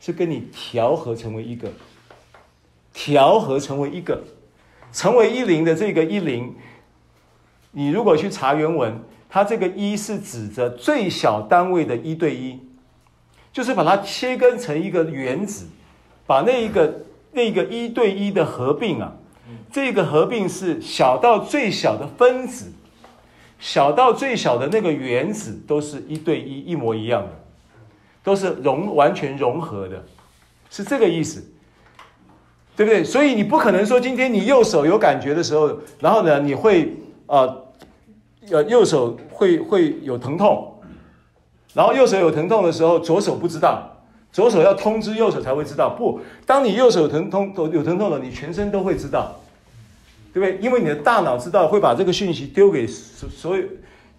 [0.00, 1.72] 是跟你调和成为一个，
[2.92, 4.22] 调和成为一个，
[4.92, 6.54] 成为一灵的这个一灵。
[7.72, 9.00] 你如果去查原文，
[9.34, 12.60] 它这个一是指着最小单位的一对一，
[13.52, 15.66] 就是把它切割成一个原子，
[16.24, 17.00] 把那一个。
[17.36, 19.12] 那个一对一的合并啊，
[19.72, 22.70] 这个合并是小到最小的分子，
[23.58, 27.30] 小到最小的那个原子都是一对一一模一样的，
[28.22, 30.04] 都是融完全融合的，
[30.70, 31.44] 是这个意思，
[32.76, 33.02] 对不对？
[33.02, 36.94] 所以你不可能说今天你右手有感觉的时候，然后呢，你会
[37.26, 37.64] 呃
[38.52, 40.72] 呃右手会会有疼痛，
[41.74, 43.90] 然后右手有疼痛的时候，左手不知道。
[44.32, 49.36] 左手要通知右手才会知道，不，当你右手有疼痛有疼痛了，你全身都会知道，
[50.32, 50.58] 对不对？
[50.60, 53.62] 因为你的大脑知道会把这个讯息丢给所所有，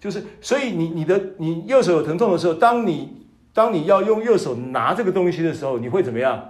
[0.00, 6.42] 就是所以你你的你右手有疼痛的时候，当你当你要用右手拿这个东西的时候，你会怎么样？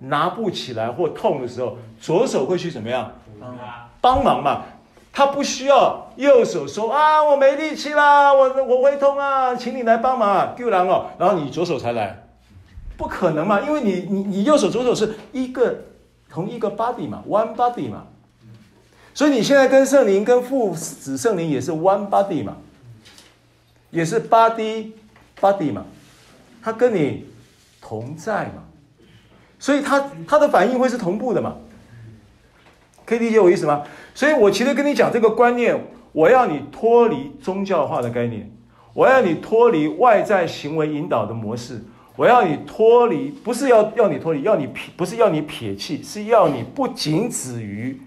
[0.00, 3.12] 拿不起来或痛的时候，左手会去怎么样？
[4.00, 4.62] 帮忙嘛，
[5.12, 10.28] 他不需要右手说啊，我没力气啦，我我会痛啊，请你来帮忙。
[10.30, 12.24] 啊，救人哦，然后你左手才来。
[12.96, 15.84] 不可能嘛，因为你你你右手左手是一个
[16.28, 18.04] 同一个 body 嘛，one body 嘛，
[19.14, 22.56] 所以你现在跟圣灵跟父子圣灵也是 one body 嘛，
[23.90, 24.90] 也是 body
[25.40, 25.84] body 嘛，
[26.60, 27.26] 他跟你
[27.80, 28.64] 同在嘛，
[29.60, 31.54] 所以他他的反应会是同步的嘛，
[33.08, 33.82] 可以理解我意思吗？
[34.14, 35.74] 所以我其实跟你讲这个观念，
[36.12, 38.52] 我要你脱离宗教化的概念。
[38.92, 41.82] 我要你脱离外在行为引导的模式，
[42.16, 47.98] 我要你脱离，不是要要你脱离，要你撇，不是要你撇弃，是要你不仅止于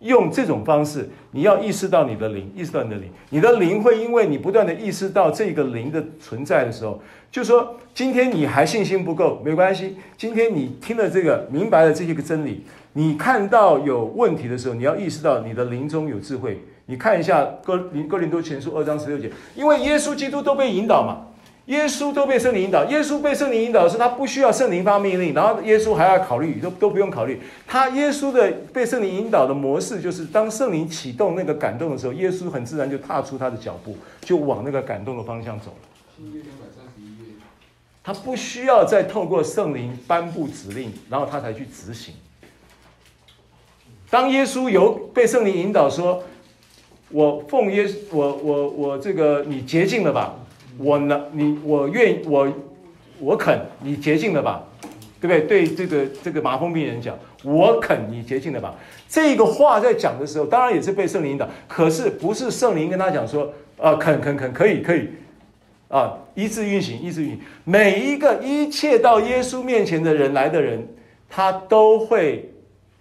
[0.00, 12.64] 用这种方式，你要意识到你的灵，意识到你的灵，你的灵会因为你不断的意识到这个灵的存在的时候，就说今天你还信心不够，没关系，今天你听了这个，明白了这些个真理，
[12.94, 16.60] 你看到有问题的时候，你要意识到你的灵中有智慧。
[16.86, 21.27] 你看一下哥林哥林多前书二章十六节，因为耶稣基督都被引导嘛，
[21.68, 27.40] 耶稣都被圣灵引导，耶稣被圣灵引导是他不需要圣灵发命令，然后耶稣还要考虑，都都不用考虑。
[27.66, 36.24] 他耶稣的被圣灵引导的模式就是，当圣灵启动那个感动的时候，耶稣很自然就踏出他的脚步，就往那个感动的方向走了。
[38.02, 42.14] 他不需要再透过圣灵颁布指令，然后他才去执行。
[44.10, 46.22] 当耶稣有被圣灵引导说。
[47.10, 50.34] 我奉耶稣，我我我这个你洁净了吧？
[50.78, 52.48] 我呢，你我愿我
[53.18, 54.64] 我肯你洁净了吧？
[55.20, 55.40] 对不对？
[55.40, 58.74] 对这个这个麻风病人讲，我肯你洁净了吧？
[59.08, 65.08] 这个话在讲的时候，当然也是被圣灵引导，可是不是圣灵跟他讲说，啊，肯肯肯可以可以，
[65.88, 70.86] 啊，医治运行，医治运行，每一个一切到耶稣面前的人来的人，
[71.28, 72.52] 他都会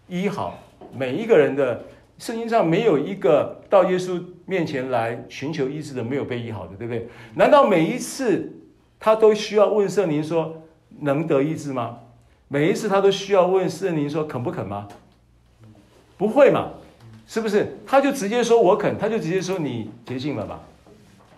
[0.07, 0.57] 医好
[0.97, 1.83] 每一个人的。
[2.19, 7.07] 圣经上没有一个到耶稣面前来寻求医治的没有被医好的，对不对？
[7.35, 8.51] 难道每一次
[8.99, 10.63] 他都需要问圣灵说
[10.99, 11.99] 能得医治吗？
[12.47, 14.87] 每一次他都需要问圣灵说肯不肯吗？
[16.17, 16.71] 不会嘛？
[17.27, 17.77] 是不是？
[17.85, 20.61] 他就直接说我肯，他就直接说你洁净了吧，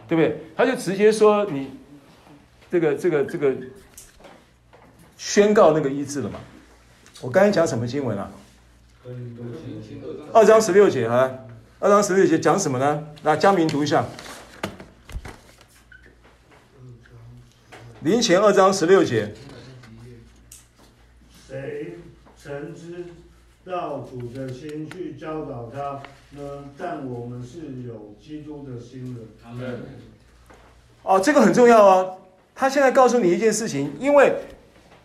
[0.08, 0.40] 对不对？
[0.56, 1.72] 他就直接说你
[2.72, 3.54] 这个这个这个
[5.18, 6.40] 宣告那个医治了嘛？
[7.22, 8.32] 我刚才讲什么经文啊？
[10.34, 11.32] 二章十六节啊，
[11.80, 13.08] 二章十六节讲什么呢？
[13.24, 14.06] 那江明读一下。
[18.02, 19.34] 林前二章十六节。
[21.48, 21.98] 谁
[22.38, 23.06] 曾知
[23.66, 26.66] 道主的心去教导他呢？
[26.78, 29.22] 但我们是有基督的心的。
[29.42, 29.80] 他们。
[31.04, 32.18] 哦，这个很重要啊！
[32.54, 34.36] 他现在告诉你一件事情，因为。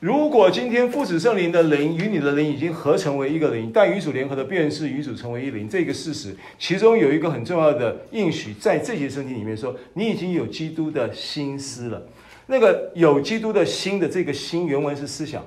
[0.05, 12.02] 如果今天父子圣灵的灵与你的灵已经合成为一个灵，但与主联合的便是与主成为一灵，这个事实，其中有一个很重要的应许，在这些圣经里面说，你已经有基督的心思了。
[12.48, 15.42] 那个有基督的心的这个心，原文是思想。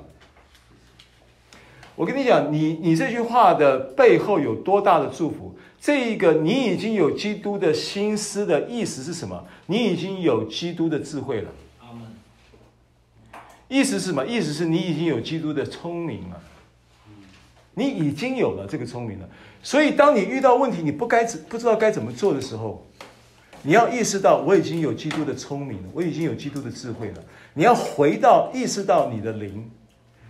[1.96, 5.56] 我跟你讲，你你这句话的背后有多大的祝福？
[5.80, 9.46] 这一个你已经有基督的心思的意思是什么？
[9.68, 11.52] 你已经有基督的智慧了。
[13.68, 14.26] 意思是什么？
[14.26, 16.42] 意思是你已经有基督的聪明了，
[17.74, 19.30] 你已经有了这个聪明了。
[19.62, 22.86] 所以，当你遇到问题，你不该不知道该怎么做的时候，
[23.64, 27.24] 你要意识到我已经有基督的聪明了，我已经有基督的智慧了。
[27.54, 29.70] 你要回到意识到你的灵，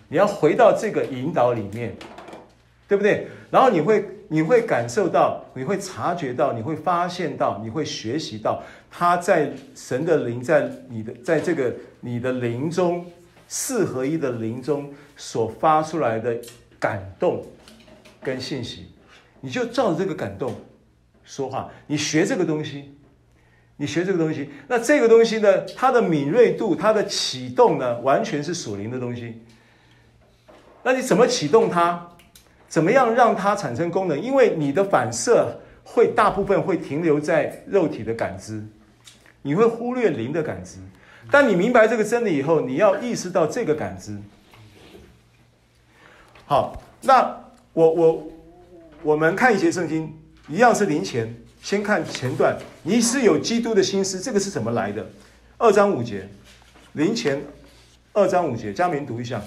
[0.07, 1.95] 你要回到这个引导里面，
[2.87, 3.27] 对不对？
[3.51, 11.71] 然后你会你会感受到，你会察觉到，你会发现到，你会学习到，他在神的灵在你的在这个
[12.01, 13.05] 你的灵中。
[13.47, 16.37] 四合一的灵中所发出来的
[16.79, 17.45] 感动
[18.21, 18.87] 跟信息，
[19.41, 20.53] 你就照着这个感动
[21.23, 21.69] 说话。
[21.87, 22.95] 你学这个东西，
[23.77, 29.41] 你学这个东西，那这个东西呢，它的敏锐度、它的启动呢，完全是属灵的东西。
[30.83, 32.09] 那你怎么启动它？
[32.67, 34.21] 怎么样让它产生功能？
[34.21, 38.61] 因为你的反射会大部分会停留在肉体的感知，
[39.41, 40.79] 你会忽略灵的感知。
[41.29, 44.17] 当你明白这个真理以后，你要意识到这个感知。
[46.45, 48.27] 好，那我我
[49.03, 50.17] 我们看一节圣经，
[50.47, 52.57] 一样是零前，先看前段。
[52.83, 55.05] 你是有基督的心思，这个是怎么来的？
[55.57, 56.29] 二章五节，
[56.93, 57.43] 零前
[58.13, 59.41] 二章五节，嘉明读一下。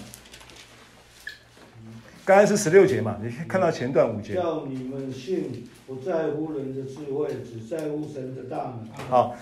[2.26, 3.16] 刚才是十六节嘛？
[3.22, 4.34] 你看到前段五节。
[4.34, 8.86] 叫你们信，不在乎人的智慧，只在乎神的大能。
[9.08, 9.34] 好，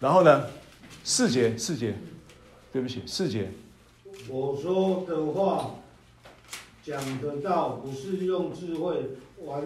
[0.00, 0.46] 然后呢？
[1.08, 1.94] 四节，四节，
[2.72, 3.52] 对不起，四节。
[4.28, 5.76] 我说的话，
[6.84, 9.10] 讲的道，不是用智慧
[9.44, 9.62] 玩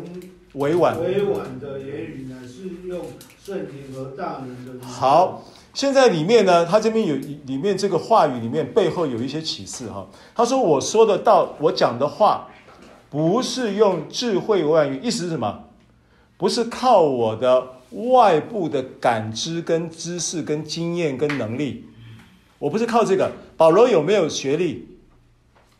[0.52, 3.06] 委婉委婉的言语，乃是用
[3.42, 4.86] 圣灵和大能的。
[4.86, 10.06] 好，现在里面呢，他这边有里面这个话语里面背后有一些启示哈。
[10.34, 12.48] 他说我说的道，我讲的话，
[13.08, 15.64] 不是用智慧委婉语，意思是什么？
[16.36, 17.79] 不是靠我的。
[17.90, 21.84] 外部的感知、跟知识、跟经验、跟能力，
[22.58, 23.32] 我不是靠这个。
[23.56, 24.86] 保罗有没有学历？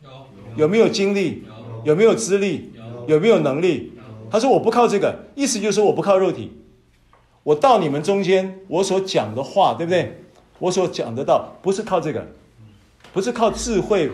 [0.03, 0.11] 有。
[0.57, 1.45] 有没有经历？
[1.47, 1.83] 有。
[1.85, 2.73] 有没有资历？
[2.75, 3.15] 有。
[3.15, 3.93] 有没有能力？
[4.31, 6.53] 他说我不靠这个，意思就是说我不靠肉体。
[7.43, 10.23] 我到你们中间，我所讲的话，对不对？
[10.59, 12.27] 我所讲的道，不是靠这个，
[13.13, 14.11] 不是靠智慧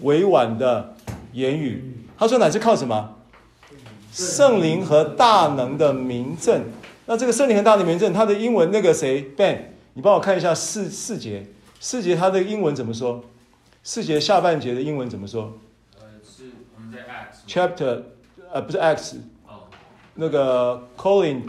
[0.00, 0.94] 委婉的
[1.32, 1.96] 言语。
[2.16, 3.16] 他说乃是靠什么？
[4.12, 6.62] 圣灵和大能的明证。
[7.10, 11.44] 那这个圣灵和大能的名证，它的英文那个谁 Ben，你帮我看一下四四节，
[11.80, 13.24] 四节它的英文怎么说？
[13.82, 15.58] 四节下半节的英文怎么说？
[15.98, 18.02] 呃，是我们在 Acts Chapter，
[18.52, 19.16] 呃，不是 Acts，
[19.48, 19.66] 哦，
[20.14, 21.42] 那个 Colin。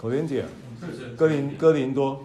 [0.00, 2.24] Corinthian，Corinthian，哥林哥林多。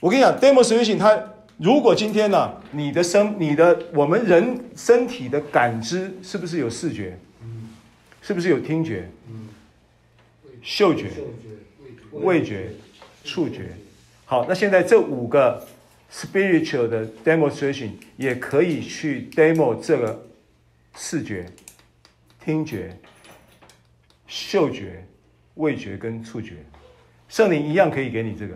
[0.00, 7.18] 我跟你讲，demonstration，它如果今天呢、啊，你的身，你的我们人身体的感知是不是有视觉？
[8.22, 9.10] 是不是有听觉？
[10.62, 11.10] 嗅觉、
[12.12, 12.70] 味觉、
[13.24, 13.76] 触觉。
[14.24, 15.66] 好，那现在这五个。
[16.12, 20.26] Spiritual 的 demonstration 也可以去 demo 这个
[20.96, 21.46] 视觉、
[22.44, 22.98] 听觉、
[24.26, 25.06] 嗅觉、
[25.60, 26.54] 味觉跟触觉，
[27.28, 28.54] 圣灵一样可以给你这个。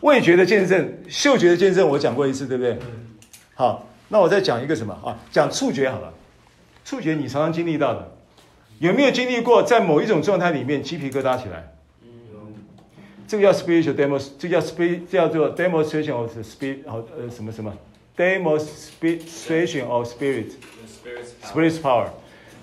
[0.00, 2.76] 味觉的见证、嗅觉的见证，我讲过一次，对不对？
[3.54, 5.18] 好，那我再讲一个什么啊？
[5.30, 6.12] 讲触觉好了。
[6.84, 8.16] 触觉你常常经历到的，
[8.78, 11.72] 有没有经历过在某一种状态里面鸡皮疙瘩起来？
[13.26, 17.74] 这个叫 spiritual demo，这叫 spirit，叫做 demonstration of spirit，呃什么什么
[18.14, 22.08] ，demonstration of spirit，spirit power，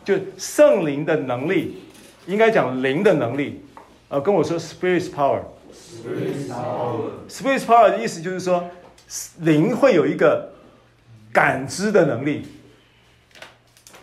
[0.06, 1.82] 就圣灵的能力，
[2.28, 3.62] 应该讲灵的能力，
[4.10, 8.70] 呃跟我说 spirit power，spirit power，spirit power 的意思就是说，
[9.40, 10.54] 灵会有一个
[11.34, 12.46] 感知的能力。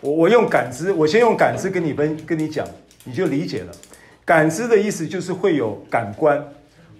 [0.01, 2.65] 我我用感知，我先用感知跟你分跟你讲，
[3.03, 3.71] 你就理解了。
[4.23, 6.41] 感知的意思就是会有感官，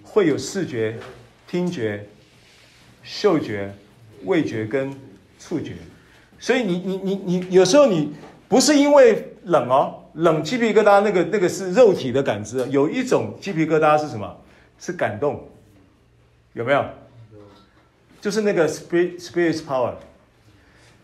[0.02, 0.98] 会有视觉、
[1.48, 2.04] 听觉、
[3.02, 3.72] 嗅觉、
[4.24, 4.92] 味觉跟
[5.38, 5.74] 触觉。
[6.38, 8.12] 所以你你你你有时候你
[8.48, 12.66] 不是因为冷哦，冷鸡皮疙瘩那个那个是肉体的感知。
[12.70, 14.36] 有一种鸡皮疙瘩是什么？
[14.78, 15.48] 是感动，
[16.52, 16.84] 有没有？
[18.20, 19.94] 就是那个 spirit spirit power。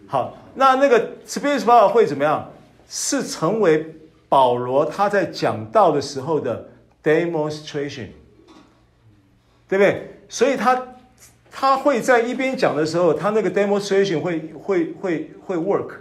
[0.07, 2.51] 好，那那个 spirit power 会怎么样？
[2.89, 3.93] 是成为。
[4.29, 6.69] 保罗他在讲道的时候的
[7.01, 8.09] demonstration，
[9.69, 10.19] 对不对？
[10.29, 10.85] 所以他
[11.49, 15.93] 他会在一边讲的时候，他那个 demonstration 会会会会 work，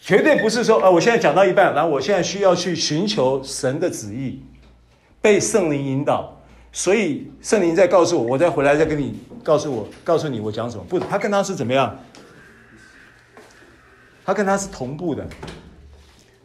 [0.00, 4.42] 绝对不是说啊、呃，我现在讲到一半，然后我现在需要去寻求神的旨意，
[5.20, 6.40] 被圣灵引导，
[6.72, 10.84] 所以圣灵在告诉我，我再回来再跟你告诉我，告诉你我讲什么。
[10.88, 11.98] 不，他跟他是怎么样？
[14.24, 15.26] 他跟他是同步的。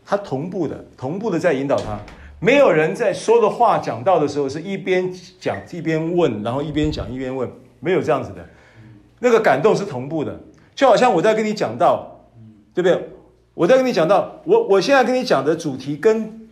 [0.05, 1.97] 他同步的，同步的在引导他。
[2.39, 5.09] 没有人在说的话讲到的时候是一边
[5.39, 7.49] 讲一边问，然后一边讲一边问，
[7.80, 8.45] 没有这样子的。
[9.19, 10.38] 那个感动是同步的，
[10.75, 12.19] 就好像我在跟你讲到，
[12.73, 13.09] 对不对？
[13.53, 16.49] 我在跟你讲到，我我现在跟你讲的主题跟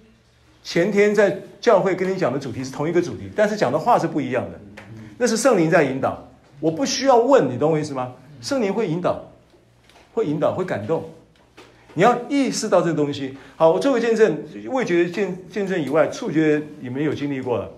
[0.63, 4.59] 前天在教会跟你讲的主题是同一个主题，但是讲的话是不一样的。
[5.17, 6.27] 那是圣灵在引导，
[6.59, 8.13] 我不需要问，你懂我意思吗？
[8.39, 9.23] 圣灵会引导，
[10.13, 11.03] 会引导，会感动。
[11.93, 13.35] 你要意识到这个东西。
[13.55, 17.69] 好，我做个见证，味觉见见证以外，触觉你们有经历过了。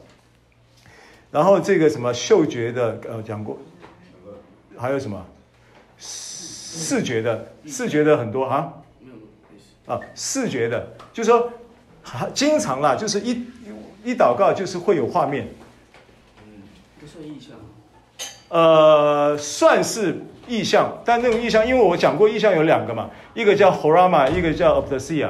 [1.31, 3.57] 然后这个什么嗅觉的，呃，讲过，
[4.77, 5.25] 还有什么
[5.97, 8.73] 视觉的，视觉的很多啊。
[9.85, 11.51] 啊，视觉的，就是说，
[12.34, 13.45] 经常啦，就是一
[14.03, 15.47] 一祷告就是会有画面。
[16.45, 16.64] 嗯，
[17.01, 17.57] 不算意象。
[18.47, 25.30] 呃，算是意象，但那种意象，因为我讲过意象有两个嘛，一个叫 Horama，一个叫 Optasia。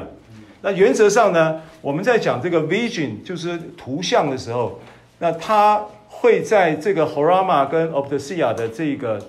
[0.62, 4.78] 那原则上呢，我们在讲这个 Vision，就是图像的时候，
[5.18, 9.20] 那它会在这个 Horama 跟 Optasia 的这个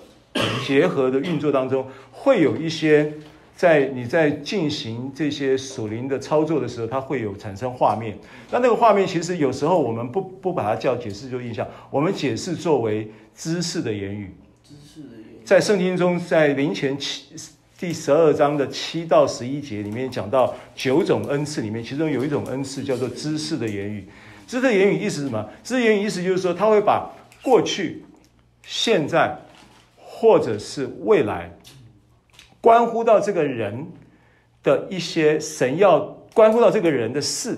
[0.64, 3.12] 结合的运作当中，会有一些。
[3.56, 8.14] 在你在进行这些属灵的操作的时候，它会有产生画面。
[8.50, 14.36] 那那个画面其实有时候我们不不把它叫解释就印象，我们解释作为知识的言语。
[14.62, 15.40] 知识的言语。
[15.42, 17.34] 在圣经中，在灵前七
[17.78, 24.06] 第十二章的七到十一节里面讲到九种恩赐里面，其中有一种恩赐叫做知识的言语。
[24.46, 25.48] 知识的言语意思是什么？
[25.64, 27.10] 知识言语意思就是说，他会把
[27.40, 28.04] 过去、
[28.66, 29.34] 现在
[29.96, 31.55] 或者是未来。
[32.66, 33.86] 关乎到这个人
[34.64, 36.00] 的一些神要
[36.34, 37.56] 关乎到这个人的事，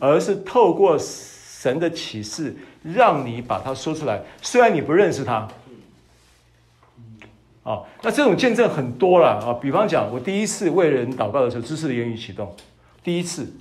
[0.00, 4.22] 而是透过神的启示，让你把它说出来。
[4.40, 5.46] 虽然你不认识他，
[7.62, 9.52] 啊，那这种见证很多了啊。
[9.52, 12.56] 比方讲，我第一次为人祷告的时候，知识的言语启动，
[13.04, 13.52] 第一次，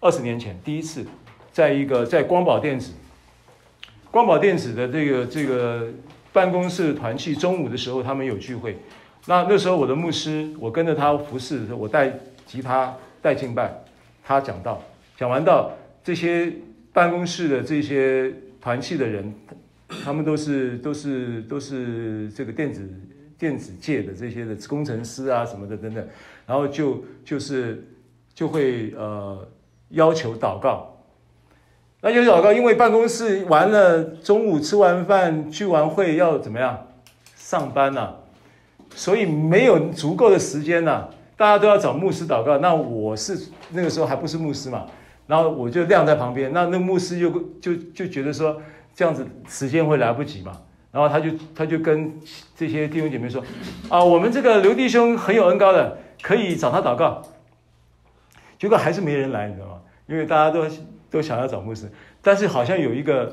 [0.00, 1.06] 二十年前，第一次，
[1.50, 2.92] 在一个在光宝电子，
[4.10, 5.88] 光宝电子的这个这个
[6.30, 8.76] 办公室团契，中午的时候他们有聚会。
[9.26, 12.12] 那那时候我的牧师，我跟着他服侍的时候，我带
[12.44, 13.72] 吉他带敬拜，
[14.24, 14.82] 他讲道，
[15.16, 15.70] 讲完道，
[16.02, 16.52] 这些
[16.92, 19.32] 办公室的这些团契的人，
[20.04, 22.88] 他们都是都是都是这个电子
[23.38, 26.04] 电子界的这些的工程师啊什么的等等，
[26.44, 27.86] 然后就就是
[28.34, 29.48] 就会呃
[29.90, 30.96] 要求祷告，
[32.00, 36.88] 那要求祷告，因为办公室完了，中午吃完饭聚完会要怎么样
[37.36, 38.16] 上班啊？
[38.94, 42.58] 所以没有足够的时间呐、啊，大家都要找牧师祷告。
[42.58, 44.86] 那我是那个时候还不是牧师嘛，
[45.26, 46.52] 然后我就晾在旁边。
[46.52, 48.60] 那那牧师就就就觉得说
[48.94, 50.52] 这样子时间会来不及嘛，
[50.90, 52.12] 然后他就他就跟
[52.56, 53.42] 这些弟兄姐妹说
[53.88, 57.22] 啊，我们这个刘弟兄很有恩膏的，可以找他祷告。
[58.58, 59.80] 结果还是没人来，你知道吗？
[60.06, 60.64] 因为大家都
[61.10, 61.90] 都想要找牧师，
[62.20, 63.32] 但是好像有一个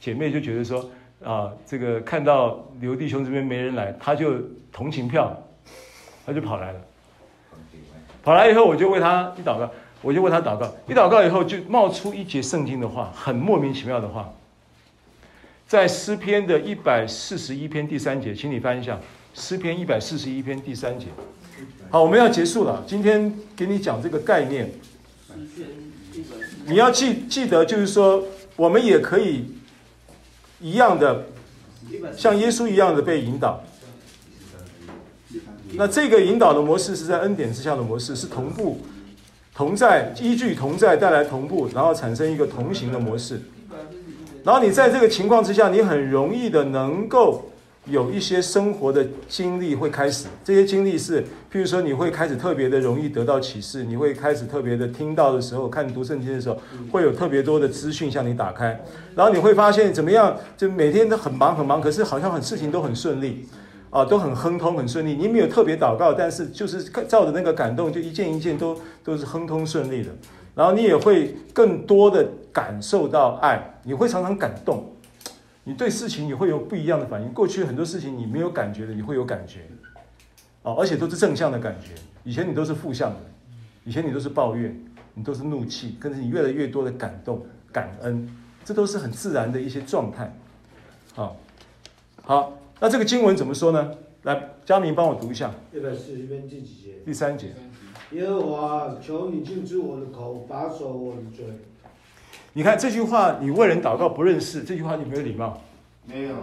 [0.00, 0.84] 姐妹就觉得说。
[1.22, 4.34] 啊，这个看到刘弟兄这边没人来，他就
[4.70, 5.34] 同情票，
[6.26, 6.80] 他就跑来了。
[8.22, 9.70] 跑来以后，我就为他一祷告，
[10.02, 10.74] 我就为他祷告。
[10.86, 14.30] 一祷告以后，就冒出一节圣经的话，很莫名其妙的话，
[15.66, 18.98] 在诗篇的一百四十一篇第三节，请你翻一下
[19.32, 21.06] 诗篇一百四十一篇第三节。
[21.88, 22.82] 好，我们要结束了。
[22.86, 24.70] 今天给你讲这个概念，
[26.66, 28.22] 你要记记得，就是说，
[28.56, 29.46] 我们也可以。
[30.64, 31.26] 一样的，
[32.16, 33.62] 像耶稣一样的被引导。
[35.74, 38.80] 那这个引导的模式是在恩典之下的模式，是同步、
[39.54, 43.42] 同在，依据同在带来同步，然后产生一个同行的模式。
[44.42, 47.50] 然后你在这个情况之下，你很容易的能够。
[47.86, 56.56] 有一些生活的经历会开始，这些经历是，譬如说你会开始特别的容易得到启示，你会开始特别的听到的时候，看读圣经的时候，
[56.90, 58.80] 会有特别多的资讯向你打开，
[59.14, 63.46] 然后你会发现怎么样，就每天都很忙很忙，可是好像很事情都很顺利，
[63.90, 65.14] 啊，都很亨通很顺利。
[65.14, 70.10] 你没有特别祷告，但是就是照着那个感动，就一件一件都都是亨通顺利的。
[70.54, 74.90] 然后你也会更多的感受到爱，你会常常感动。
[75.64, 77.32] 你对事情你会有不一样的反应。
[77.32, 79.60] 过去很多事情你没有感觉的，你会有感觉，
[80.62, 81.92] 哦，而且都是正向的感觉。
[82.22, 83.20] 以前你都是负向的，
[83.84, 84.78] 以前你都是抱怨，
[85.14, 88.28] 你都是怒气，可是你越来越多的感动、感恩，
[88.64, 90.36] 这都是很自然的一些状态。
[91.14, 91.36] 好，
[92.22, 93.90] 好，那这个经文怎么说呢？
[94.22, 95.52] 来，佳明帮我读一下。
[95.72, 96.94] 一百四十篇第几节？
[97.04, 97.54] 第三节。
[98.12, 101.44] 耶和华，求你禁止我的口，把守我的嘴。
[102.54, 105.60] 你看这句话，你为人祷告不认识这句话，你没有礼貌。
[106.06, 106.34] 没有。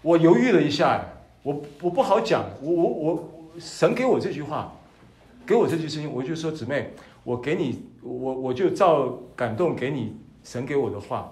[0.00, 1.04] 我犹豫了一下，
[1.42, 4.76] 我我不好讲，我我我神给我这句话，
[5.46, 6.90] 给我这句声音，我就说姊妹，
[7.22, 11.30] 我给你，我我就照感动给你神给我的话，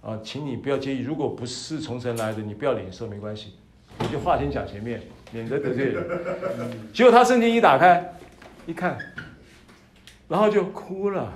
[0.00, 3.54] 啊，请你不要介意，如果不是从神来的，你不要领受没关系，
[3.98, 6.06] 我就话先讲前面，免得得罪人。
[6.94, 8.14] 结果他圣经一打开，
[8.66, 8.98] 一看，
[10.26, 11.32] 然后就哭了。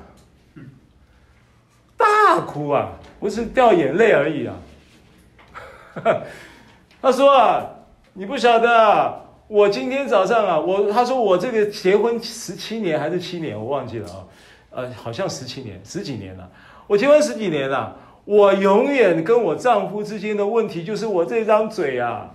[2.05, 4.55] 大哭啊，不是掉眼泪而已啊！
[7.01, 7.65] 他说啊，
[8.13, 9.15] 你不晓得啊，
[9.49, 14.19] 我今天早上啊，我他说我这个结婚十七年还是七年，我忘记了啊，
[14.71, 16.49] 呃，好像十七年，十几年了。
[16.87, 22.31] 我结婚十几年了，我永远跟我丈夫之间的问题就是我这张嘴啊，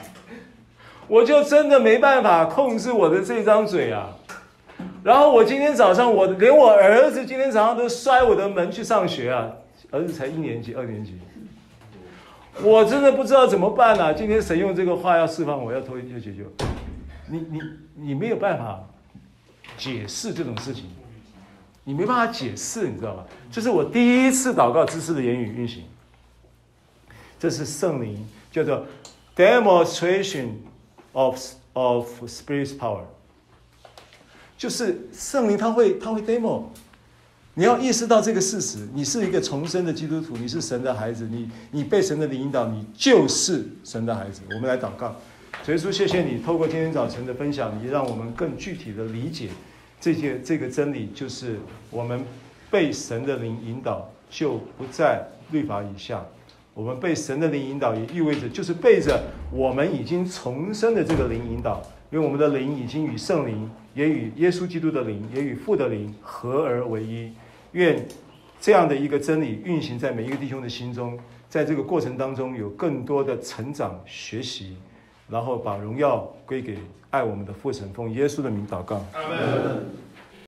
[1.08, 4.10] 我就真的没办法控制我的这张嘴啊。
[5.02, 9.50] 然后我今天早上，我连我儿子今天早上都摔我的门去上学啊，
[9.90, 11.18] 儿子才一年级、二年级，
[12.62, 14.12] 我真的不知道怎么办啊。
[14.12, 16.44] 今天神用这个话要释放我，要脱要解救，
[17.28, 17.60] 你你
[17.94, 18.86] 你没有办法
[19.78, 20.84] 解释这种事情，
[21.82, 23.24] 你没办法解释，你知道吗？
[23.50, 25.84] 这是我第一次祷告知识的言语运行，
[27.38, 28.86] 这是圣灵叫做
[29.34, 30.48] demonstration
[31.12, 33.04] of of spirit power。
[34.60, 36.64] 就是圣灵，他会他会 demo，
[37.54, 44.42] 你要意识到这个事实，你是一个重生的基督徒，你是神的孩子，你你被神的灵引导，你就是神的孩子。
[44.50, 45.16] 我们来祷告，
[45.64, 49.48] 主耶稣，谢谢你透过今天早晨的分享，你让我们更具体的理解
[49.98, 51.58] 这些这个真理，就是
[51.88, 52.22] 我们
[52.70, 56.22] 被神的灵引导，就不在律法以下。
[56.74, 61.80] 我们被神的灵引导，也意味着就是背着我们已经重生的这个灵引导，
[62.10, 63.70] 因为我们的灵已经与圣灵。
[63.94, 67.32] 也与耶稣基督的灵，也与父的灵合而为一。
[67.72, 68.04] 愿
[68.60, 71.18] 这样的一个真理运行在每一个弟兄的心中，
[71.48, 74.76] 在这个过程当中有更多的成长学习，
[75.28, 76.78] 然后把荣耀归给
[77.10, 79.04] 爱我们的父神，奉耶稣的名祷告。
[79.12, 79.84] 阿门。